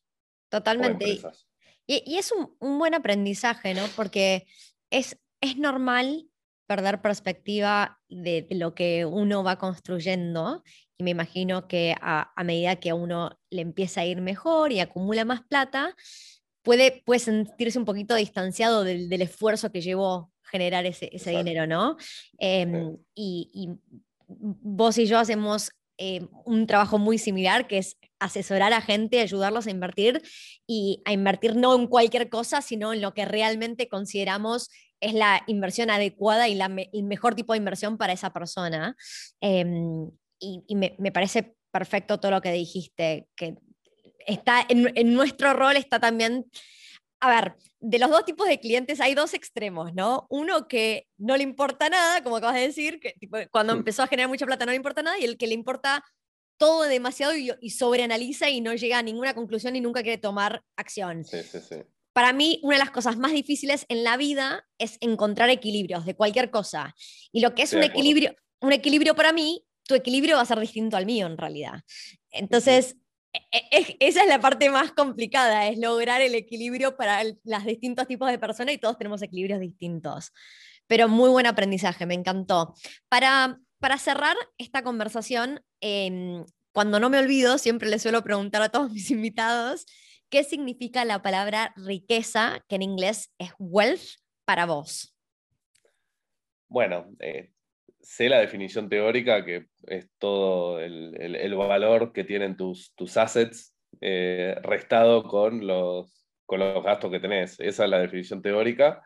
Totalmente. 0.49 1.19
Y, 1.87 2.17
es 2.17 2.31
un, 2.31 2.77
buen 2.77 2.93
aprendizaje, 2.93 3.73
¿no? 3.73 3.83
Porque 3.95 4.45
es, 4.89 5.19
es 5.41 5.57
normal 5.57 6.27
perder 6.67 7.01
perspectiva 7.01 7.99
de, 8.09 8.45
lo 8.51 8.75
que 8.75 9.05
uno 9.05 9.43
va 9.43 9.57
construyendo 9.57 10.63
y 10.97 11.03
me 11.03 11.11
imagino 11.11 11.67
que 11.67 11.95
a, 11.99 12.31
medida 12.43 12.75
que 12.75 12.91
a 12.91 12.95
uno 12.95 13.39
le 13.49 13.61
empieza 13.61 14.01
a 14.01 14.05
ir 14.05 14.21
mejor 14.21 14.71
y 14.71 14.79
acumula 14.79 15.25
más 15.25 15.41
plata, 15.41 15.95
puede, 16.61 17.01
puede 17.05 17.21
sentirse 17.21 17.79
un 17.79 17.85
poquito 17.85 18.15
distanciado 18.15 18.83
del, 18.83 19.11
esfuerzo 19.21 19.71
que 19.71 19.81
llevó 19.81 20.31
generar 20.43 20.85
ese, 20.85 21.09
dinero, 21.09 21.65
¿no? 21.65 21.95
Em, 22.37 22.97
y, 23.15 23.69
vos 24.27 24.97
y 24.97 25.05
yo 25.05 25.17
hacemos 25.17 25.71
eh, 25.97 26.27
un 26.45 26.67
trabajo 26.67 26.97
muy 26.97 27.17
similar, 27.17 27.67
que 27.67 27.77
es 27.79 27.97
asesorar 28.19 28.73
a 28.73 28.81
gente, 28.81 29.21
ayudarlos 29.21 29.67
a 29.67 29.71
invertir 29.71 30.21
y 30.67 31.01
a 31.05 31.13
invertir 31.13 31.55
no 31.55 31.75
en 31.75 31.87
cualquier 31.87 32.29
cosa, 32.29 32.61
sino 32.61 32.93
en 32.93 33.01
lo 33.01 33.13
que 33.13 33.25
realmente 33.25 33.87
consideramos 33.87 34.69
es 35.01 35.13
la 35.13 35.43
inversión 35.47 35.89
adecuada 35.89 36.47
y 36.47 36.55
la 36.55 36.65
el 36.65 37.03
mejor 37.03 37.35
tipo 37.35 37.53
de 37.53 37.57
inversión 37.57 37.97
para 37.97 38.13
esa 38.13 38.31
persona. 38.31 38.95
Em, 39.41 40.09
y, 40.39 40.75
me, 40.75 40.95
me, 40.99 41.11
parece 41.11 41.55
perfecto 41.71 42.19
todo 42.19 42.31
lo 42.31 42.41
que 42.41 42.51
dijiste, 42.51 43.27
que 43.35 43.55
está 44.25 44.65
en, 44.69 44.91
en 44.95 45.13
nuestro 45.13 45.53
rol 45.53 45.75
está 45.75 45.99
también 45.99 46.45
a 47.21 47.29
ver, 47.29 47.55
de 47.79 47.99
los 47.99 48.09
dos 48.09 48.25
tipos 48.25 48.47
de 48.47 48.59
clientes 48.59 49.01
hay 49.01 49.13
dos 49.13 49.33
extremos, 49.33 49.93
¿no? 49.93 50.25
Uno 50.29 50.67
que 50.67 51.07
no 51.17 51.35
le 51.35 51.43
importa 51.43 51.89
nada, 51.89 52.23
como 52.23 52.37
acabas 52.37 52.55
de 52.55 52.61
decir, 52.61 52.99
que 52.99 53.15
cuando 53.51 53.75
mm. 53.75 53.79
empezó 53.79 54.03
a 54.03 54.07
generar 54.07 54.29
mucha 54.29 54.45
plata 54.45 54.65
no 54.65 54.71
le 54.71 54.77
importa 54.77 55.03
nada, 55.03 55.19
y 55.19 55.25
el 55.25 55.37
que 55.37 55.47
le 55.47 55.53
importa 55.53 56.03
todo 56.57 56.83
demasiado 56.83 57.33
y, 57.35 57.69
sobreanaliza 57.69 58.49
y 58.49 58.61
no 58.61 58.73
llega 58.73 58.99
a 58.99 59.03
ninguna 59.03 59.33
conclusión 59.33 59.75
y 59.75 59.81
nunca 59.81 60.03
quiere 60.03 60.17
tomar 60.17 60.61
acción. 60.75 61.23
Sí, 61.23 61.41
sí, 61.43 61.59
sí. 61.61 61.75
Para 62.19 62.33
mí, 62.33 62.59
una 62.63 62.75
de 62.75 62.79
las 62.79 62.91
cosas 62.91 63.17
más 63.17 63.31
difíciles 63.31 63.85
en 63.87 64.03
la 64.03 64.17
vida 64.17 64.67
es 64.77 64.97
encontrar 64.99 65.49
equilibrios 65.49 66.05
de 66.05 66.17
cualquier 66.17 66.51
cosa. 66.51 66.93
Y 67.31 67.39
lo 67.39 67.55
que 67.55 67.61
es 67.61 67.71
un 67.71 67.81
equilibrio, 67.81 68.35
un 68.59 68.73
equilibrio 68.73 69.15
para 69.15 69.31
mí, 69.31 69.65
tu 69.87 69.95
equilibrio 69.95 70.35
va 70.35 70.41
a 70.41 70.45
ser 70.45 70.59
distinto 70.59 70.97
al 70.97 71.05
mío 71.05 71.27
en 71.27 71.37
realidad. 71.37 71.81
Entonces, 72.31 72.97
e, 73.31 73.39
e, 73.71 73.95
esa 74.01 74.23
es 74.23 74.27
la 74.27 74.41
parte 74.41 74.69
más 74.69 74.91
complicada, 74.91 75.69
es 75.69 75.79
lograr 75.79 76.19
el 76.19 76.35
equilibrio 76.35 76.97
para 76.97 77.23
los 77.23 77.63
distintos 77.63 78.05
tipos 78.05 78.29
de 78.29 78.37
personas 78.37 78.73
y 78.73 78.79
todos 78.79 78.97
tenemos 78.97 79.21
equilibrios 79.21 79.61
distintos. 79.61 80.33
Pero 80.87 81.07
muy 81.07 81.29
buen 81.29 81.45
aprendizaje, 81.45 82.05
me 82.05 82.15
encantó. 82.15 82.73
Para, 83.07 83.61
para 83.79 83.97
cerrar 83.97 84.35
esta 84.57 84.83
conversación, 84.83 85.63
em, 85.79 86.43
cuando 86.73 86.99
no 86.99 87.09
me 87.09 87.17
olvido, 87.17 87.57
siempre 87.57 87.87
le 87.89 87.97
suelo 87.97 88.25
preguntar 88.25 88.61
a 88.61 88.67
todos 88.67 88.91
mis 88.91 89.09
invitados 89.09 89.85
qué 90.29 90.43
significa 90.43 91.05
la 91.05 91.21
palabra 91.21 91.73
riqueza, 91.75 92.63
que 92.67 92.75
en 92.75 92.83
inglés 92.83 93.33
es 93.39 93.51
wealth, 93.59 94.19
para 94.45 94.65
vos. 94.65 95.15
Bueno, 96.67 97.07
eh, 97.19 97.51
sé 97.99 98.29
la 98.29 98.39
definición 98.39 98.89
teórica, 98.89 99.45
que 99.45 99.67
es 99.87 100.09
todo 100.17 100.79
el, 100.79 101.55
valor 101.55 102.13
que 102.13 102.23
tienen 102.23 102.57
tus, 102.57 102.93
tus 102.95 103.17
assets, 103.17 103.75
eh, 104.01 104.55
restado 104.63 105.23
con 105.23 105.67
los, 105.67 106.25
con 106.45 106.59
los 106.59 106.83
gastos 106.83 107.11
que 107.11 107.19
tenés. 107.19 107.59
Esa 107.59 107.83
es 107.83 107.89
la 107.89 107.99
definición 107.99 108.41
teórica. 108.41 109.03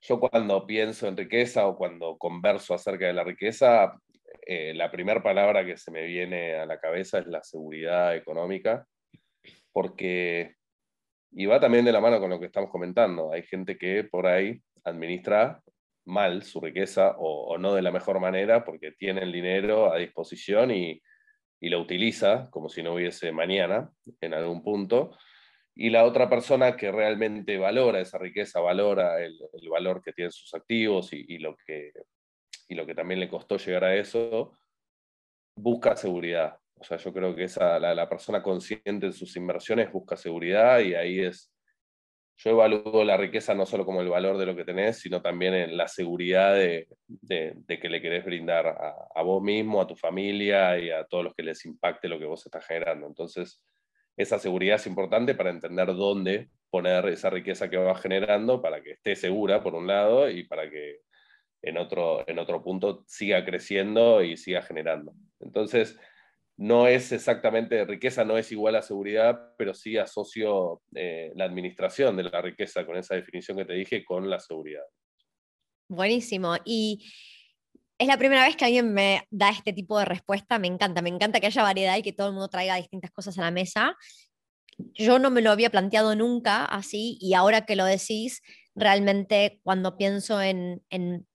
Yo 0.00 0.18
cuando 0.18 0.66
pienso 0.66 1.06
en 1.08 1.16
riqueza 1.16 1.66
o 1.66 1.76
cuando 1.76 2.16
converso 2.16 2.74
acerca 2.74 3.06
de 3.06 3.12
la 3.12 3.24
riqueza, 3.24 4.00
eh, 4.46 4.72
la 4.74 4.90
primera 4.90 5.22
palabra 5.22 5.64
que 5.64 5.76
se 5.76 5.90
me 5.90 6.04
viene 6.04 6.54
a 6.54 6.66
la 6.66 6.78
cabeza 6.80 7.18
es 7.18 7.26
la 7.26 7.42
seguridad 7.42 8.16
económica, 8.16 8.86
porque, 9.72 10.56
y 11.30 11.46
va 11.46 11.60
también 11.60 11.84
de 11.84 11.92
la 11.92 12.00
mano 12.00 12.20
con 12.20 12.30
lo 12.30 12.40
que 12.40 12.46
estamos 12.46 12.70
comentando, 12.70 13.32
hay 13.32 13.42
gente 13.42 13.76
que 13.78 14.04
por 14.04 14.26
ahí 14.26 14.60
administra 14.84 15.62
mal 16.04 16.42
su 16.42 16.60
riqueza 16.60 17.14
o, 17.18 17.56
no 17.58 17.74
de 17.74 17.82
la 17.82 17.92
mejor 17.92 18.20
manera 18.20 18.64
porque 18.64 18.92
tiene 18.92 19.22
el 19.22 19.32
dinero 19.32 19.92
a 19.92 19.98
disposición 19.98 20.72
y, 20.72 21.00
y 21.60 21.68
lo 21.68 21.80
utiliza 21.80 22.48
como 22.50 22.68
si 22.68 22.82
no 22.82 22.94
hubiese 22.94 23.30
mañana 23.30 23.90
en 24.20 24.34
algún 24.34 24.64
punto 24.64 25.16
y 25.74 25.90
la 25.90 26.04
otra 26.04 26.28
persona 26.28 26.76
que 26.76 26.92
realmente 26.92 27.56
valora 27.56 28.00
esa 28.00 28.18
riqueza, 28.18 28.60
valora 28.60 29.22
el, 29.22 29.38
valor 29.70 30.02
que 30.02 30.12
tienen 30.12 30.32
sus 30.32 30.52
activos 30.54 31.12
y, 31.12 31.38
lo 31.38 31.56
que, 31.56 31.92
y 32.68 32.74
lo 32.74 32.84
que 32.84 32.94
también 32.94 33.20
le 33.20 33.28
costó 33.28 33.56
llegar 33.56 33.84
a 33.84 33.96
eso, 33.96 34.58
busca 35.56 35.96
seguridad. 35.96 36.58
O 36.82 36.84
sea, 36.84 36.96
yo 36.96 37.12
creo 37.12 37.32
que 37.36 37.44
esa, 37.44 37.78
la, 37.78 38.08
persona 38.08 38.42
consciente 38.42 39.06
de 39.06 39.12
sus 39.12 39.36
inversiones 39.36 39.92
busca 39.92 40.16
seguridad 40.16 40.80
y 40.80 40.96
ahí 40.96 41.20
es, 41.20 41.54
yo 42.38 42.50
evalúo 42.50 43.04
la 43.04 43.16
riqueza 43.16 43.54
no 43.54 43.66
solo 43.66 43.86
como 43.86 44.00
el 44.00 44.08
valor 44.08 44.36
de 44.36 44.46
lo 44.46 44.56
que 44.56 44.64
tenés, 44.64 44.98
sino 44.98 45.22
también 45.22 45.54
en 45.54 45.76
la 45.76 45.86
seguridad 45.86 46.56
de, 46.56 46.88
que 47.28 47.88
le 47.88 48.02
querés 48.02 48.24
brindar 48.24 48.66
a, 48.66 48.96
a, 49.14 49.22
vos 49.22 49.40
mismo, 49.40 49.80
a 49.80 49.86
tu 49.86 49.94
familia 49.94 50.76
y 50.76 50.90
a 50.90 51.04
todos 51.04 51.22
los 51.22 51.34
que 51.36 51.44
les 51.44 51.64
impacte 51.66 52.08
lo 52.08 52.18
que 52.18 52.24
vos 52.24 52.44
estás 52.44 52.66
generando. 52.66 53.06
Entonces, 53.06 53.62
esa 54.16 54.40
seguridad 54.40 54.74
es 54.74 54.88
importante 54.88 55.36
para 55.36 55.50
entender 55.50 55.86
dónde 55.94 56.48
poner 56.68 57.06
esa 57.10 57.30
riqueza 57.30 57.70
que 57.70 57.76
va 57.76 57.94
generando 57.94 58.60
para 58.60 58.82
que 58.82 58.90
esté 58.90 59.14
segura, 59.14 59.62
por 59.62 59.76
un 59.76 59.86
lado, 59.86 60.28
y 60.28 60.42
para 60.42 60.68
que 60.68 61.02
en 61.62 61.78
otro, 61.78 62.28
en 62.28 62.40
otro 62.40 62.60
punto 62.60 63.04
siga 63.06 63.44
creciendo 63.44 64.20
y 64.20 64.36
siga 64.36 64.62
generando. 64.62 65.12
Entonces, 65.38 65.96
no 66.62 66.86
es 66.86 67.10
exactamente, 67.10 67.84
riqueza 67.84 68.24
no 68.24 68.38
es 68.38 68.52
igual 68.52 68.76
a 68.76 68.82
seguridad, 68.82 69.52
pero 69.58 69.74
sí 69.74 69.98
asocio 69.98 70.80
eh, 70.94 71.32
la 71.34 71.44
administración 71.44 72.16
de 72.16 72.22
la 72.22 72.40
riqueza 72.40 72.86
con 72.86 72.96
esa 72.96 73.16
definición 73.16 73.58
que 73.58 73.64
te 73.64 73.72
dije 73.72 74.04
con 74.04 74.30
la 74.30 74.38
seguridad. 74.38 74.84
Buenísimo. 75.88 76.54
Y 76.64 77.12
es 77.98 78.06
la 78.06 78.16
primera 78.16 78.46
vez 78.46 78.54
que 78.54 78.64
alguien 78.64 78.94
me 78.94 79.26
da 79.28 79.50
este 79.50 79.72
tipo 79.72 79.98
de 79.98 80.04
respuesta, 80.04 80.60
me 80.60 80.68
encanta, 80.68 81.02
me 81.02 81.08
encanta 81.08 81.40
que 81.40 81.46
haya 81.46 81.64
variedad 81.64 81.96
y 81.96 82.02
que 82.02 82.12
todo 82.12 82.28
el 82.28 82.34
mundo 82.34 82.46
traiga 82.46 82.76
distintas 82.76 83.10
cosas 83.10 83.36
a 83.38 83.42
la 83.42 83.50
mesa. 83.50 83.96
Yo 84.78 85.18
no 85.18 85.32
me 85.32 85.42
lo 85.42 85.50
había 85.50 85.70
planteado 85.70 86.14
nunca 86.14 86.64
así 86.64 87.18
y 87.20 87.34
ahora 87.34 87.66
que 87.66 87.74
lo 87.74 87.84
decís, 87.84 88.40
realmente 88.76 89.58
cuando 89.64 89.96
pienso 89.96 90.40
en, 90.40 90.80
en, 90.90 91.26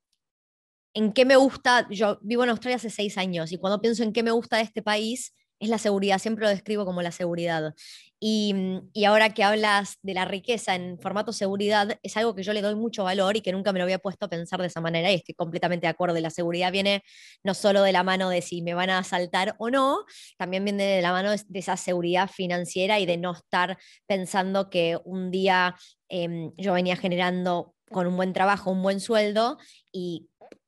en 0.97 1.13
qué 1.13 1.25
me 1.25 1.35
gusta, 1.35 1.87
yo 1.91 2.17
vivo 2.23 2.43
en 2.43 2.49
Australia 2.49 2.77
hace 2.77 2.89
seis 2.89 3.19
años 3.19 3.51
y 3.51 3.57
cuando 3.59 3.79
pienso 3.79 4.01
en 4.01 4.13
qué 4.13 4.23
me 4.23 4.31
gusta 4.31 4.57
de 4.57 4.63
este 4.63 4.81
país, 4.81 5.31
es 5.59 5.69
la 5.69 5.77
seguridad, 5.77 6.17
siempre 6.17 6.43
lo 6.43 6.49
describo 6.49 6.85
como 6.85 7.03
la 7.03 7.11
seguridad. 7.11 7.75
Mm, 8.19 8.77
y, 8.93 9.05
ahora 9.05 9.31
que 9.31 9.43
hablas 9.43 9.97
de 10.01 10.15
la 10.15 10.25
riqueza 10.25 10.73
en 10.73 10.99
formato 10.99 11.33
seguridad, 11.33 11.99
es 12.01 12.17
algo 12.17 12.33
que 12.33 12.41
yo 12.41 12.51
le 12.51 12.63
doy 12.63 12.73
mucho 12.73 13.03
valor 13.03 13.37
y 13.37 13.41
que 13.41 13.51
nunca 13.51 13.71
me 13.73 13.77
lo 13.77 13.83
había 13.83 13.99
puesto 13.99 14.25
a 14.25 14.29
pensar 14.29 14.59
de 14.59 14.67
esa 14.67 14.81
manera 14.81 15.11
y 15.11 15.15
estoy 15.15 15.35
completamente 15.35 15.85
de 15.85 15.91
acuerdo. 15.91 16.19
La 16.19 16.31
seguridad 16.31 16.71
viene 16.71 17.03
no 17.43 17.53
solo 17.53 17.83
de 17.83 17.91
la 17.91 18.01
mano 18.01 18.29
de 18.29 18.41
si 18.41 18.63
me 18.63 18.73
van 18.73 18.89
a 18.89 18.97
asaltar 18.97 19.55
o 19.59 19.69
no, 19.69 19.99
también 20.39 20.65
viene 20.65 20.83
de 20.83 21.01
la 21.03 21.11
mano 21.11 21.29
de, 21.29 21.59
esa 21.59 21.77
seguridad 21.77 22.27
financiera 22.27 22.99
y 22.99 23.05
de 23.05 23.17
no 23.17 23.33
estar 23.33 23.77
pensando 24.07 24.71
que 24.71 24.97
un 25.05 25.29
día 25.29 25.75
em, 26.09 26.51
yo 26.57 26.73
venía 26.73 26.95
generando 26.95 27.75
con 27.91 28.07
un 28.07 28.15
buen 28.17 28.33
trabajo, 28.33 28.71
un 28.71 28.81
buen 28.81 28.99
sueldo 28.99 29.57
y 29.91 30.27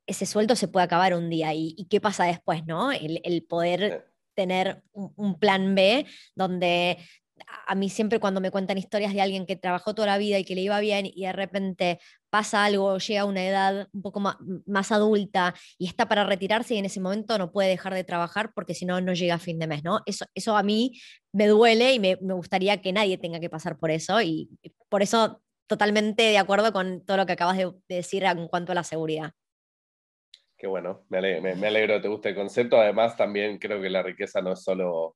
ese 0.10 0.26
sueldo 0.26 0.56
se 0.56 0.67
puede 0.67 0.86
acabar 0.86 1.13
un 1.13 1.30
día 1.30 1.54
y, 1.54 1.86
qué 1.89 2.02
pasa 2.02 2.26
después, 2.26 2.65
¿no? 2.65 2.91
El, 2.91 3.22
el 3.24 3.43
poder 3.43 4.12
tener 4.36 4.84
un, 4.93 5.38
plan 5.39 5.76
B 5.76 6.06
donde 6.36 6.98
a 7.67 7.76
mí 7.76 7.89
siempre 7.89 8.19
cuando 8.19 8.41
me 8.41 8.52
cuentan 8.52 8.78
historias 8.78 9.13
de 9.13 9.22
alguien 9.22 9.45
que 9.45 9.56
trabajó 9.56 9.93
toda 9.93 10.08
la 10.08 10.17
vida 10.17 10.39
y 10.39 10.45
que 10.45 10.56
le 10.56 10.62
iba 10.62 10.80
bien 10.80 11.06
y 11.06 11.26
de 11.26 11.34
repente 11.34 12.00
pasa 12.30 12.65
algo, 12.65 12.98
llega 12.98 13.22
a 13.22 13.26
una 13.26 13.45
edad 13.45 13.88
un 13.91 14.02
poco 14.02 14.19
más, 14.19 14.91
adulta 14.91 15.54
y 15.78 15.88
está 15.88 16.08
para 16.08 16.24
retirarse 16.24 16.76
y 16.76 16.78
en 16.78 16.86
ese 16.86 17.00
momento 17.00 17.38
no 17.38 17.52
puede 17.52 17.69
dejar 17.69 17.93
de 17.93 18.04
trabajar 18.04 18.52
porque 18.54 18.74
si 18.74 18.86
no, 18.86 19.00
no 19.02 19.13
llega 19.13 19.36
a 19.36 19.39
fin 19.39 19.60
de 19.60 19.67
mes, 19.67 19.84
¿no? 19.84 20.02
Eso, 20.06 20.26
eso 20.34 20.58
a 20.58 20.63
mí 20.63 21.00
me 21.34 21.48
duele 21.48 21.93
y 21.93 22.00
me, 22.00 22.15
gustaría 22.15 22.82
que 22.82 22.93
nadie 22.93 23.17
tenga 23.17 23.39
que 23.39 23.50
pasar 23.50 23.78
por 23.78 23.91
eso 23.91 24.22
y 24.22 24.50
por 24.89 25.02
eso 25.02 25.41
totalmente 25.67 26.24
de 26.24 26.38
acuerdo 26.38 26.74
con 26.74 27.06
todo 27.06 27.17
lo 27.17 27.26
que 27.26 27.34
acabas 27.34 27.58
de 27.58 27.74
decir 27.88 28.24
en 28.24 28.48
cuanto 28.48 28.72
a 28.72 28.76
la 28.76 28.84
seguridad. 28.84 29.34
Qué 30.60 30.67
bueno, 30.67 31.06
me 31.10 31.19
alegro, 31.19 31.56
me 31.56 31.72
que 31.72 32.00
te 32.02 32.08
guste 32.10 32.30
el 32.30 32.36
concepto. 32.36 32.80
Además, 32.80 33.15
también 33.15 33.58
creo 33.58 33.82
que 33.82 33.89
la 33.89 34.04
riqueza 34.04 34.41
no 34.41 34.52
es 34.52 34.62
solo 34.62 35.15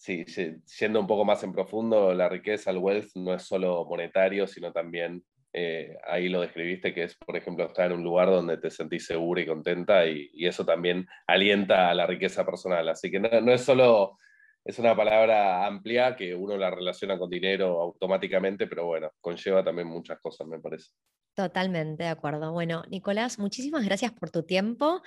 sí, 0.00 0.24
siendo 0.64 1.00
un 1.00 1.06
poco 1.06 1.24
más 1.24 1.42
en 1.44 1.52
profundo, 1.52 2.14
la 2.14 2.28
riqueza, 2.28 2.70
el 2.70 2.78
wealth, 2.78 3.10
no 3.16 3.34
es 3.34 3.42
solo 3.42 3.84
monetario, 3.84 4.46
sino 4.46 4.72
también, 4.72 5.22
eh, 5.52 5.96
ahí 6.06 6.28
lo 6.28 6.40
describiste, 6.40 6.94
que 6.94 7.04
es, 7.04 7.16
por 7.16 7.36
ejemplo, 7.36 7.66
estar 7.66 7.90
en 7.90 7.98
un 7.98 8.04
lugar 8.04 8.28
donde 8.28 8.56
te 8.56 8.70
sentís 8.70 9.06
segura 9.06 9.42
y 9.42 9.46
contenta 9.46 10.06
y, 10.06 10.30
eso 10.46 10.64
también 10.64 11.06
alienta 11.26 11.90
a 11.90 11.94
la 11.94 12.06
riqueza 12.06 12.44
personal. 12.46 12.88
Así 12.88 13.10
que 13.10 13.20
no, 13.20 13.52
es 13.52 13.62
solo, 13.62 14.18
es 14.64 14.78
una 14.78 14.94
palabra 14.94 15.66
amplia 15.66 16.14
que 16.14 16.34
uno 16.34 16.56
la 16.56 16.70
relaciona 16.70 17.18
con 17.18 17.30
dinero 17.30 17.80
automáticamente, 17.80 18.66
pero 18.66 18.86
bueno, 18.86 19.10
conlleva 19.20 19.64
también 19.64 19.88
muchas 19.88 20.20
cosas, 20.20 20.46
me 20.46 20.60
parece. 20.60 20.90
Totalmente 21.34 22.02
de 22.02 22.08
acuerdo. 22.08 22.52
Bueno, 22.52 22.82
Nicolás, 22.90 23.38
muchísimas 23.38 23.84
gracias 23.84 24.12
por 24.12 24.30
tu 24.30 24.42
tiempo. 24.42 25.00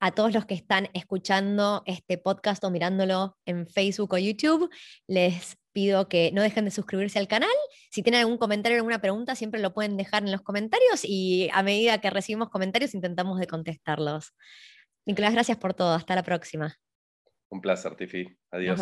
A 0.00 0.12
todos 0.12 0.32
los 0.32 0.46
que 0.46 0.54
están 0.54 0.88
escuchando 0.94 1.82
este 1.84 2.16
podcast 2.16 2.62
o 2.64 2.70
mirándolo 2.70 3.36
en 3.44 3.66
Facebook 3.66 4.14
o 4.14 4.18
YouTube, 4.18 4.70
les 5.06 5.58
pido 5.72 6.08
que 6.08 6.30
no 6.32 6.40
dejen 6.42 6.64
de 6.64 6.70
suscribirse 6.70 7.18
al 7.18 7.28
canal. 7.28 7.50
Si 7.90 8.02
tienen 8.02 8.20
algún 8.20 8.38
comentario 8.38 8.76
o 8.76 8.78
alguna 8.78 9.00
pregunta, 9.00 9.34
siempre 9.34 9.60
lo 9.60 9.74
pueden 9.74 9.96
dejar 9.96 10.22
en 10.22 10.32
los 10.32 10.42
comentarios 10.42 11.04
y 11.04 11.50
a 11.52 11.62
medida 11.62 12.00
que 12.00 12.08
recibimos 12.08 12.48
comentarios 12.48 12.94
intentamos 12.94 13.38
de 13.40 13.48
contestarlos. 13.48 14.32
Nicolás, 15.04 15.34
gracias 15.34 15.58
por 15.58 15.74
todo. 15.74 15.92
Hasta 15.92 16.14
la 16.14 16.22
próxima. 16.22 16.78
Un 17.50 17.60
placer, 17.60 17.94
Tifi. 17.96 18.26
Adiós. 18.52 18.80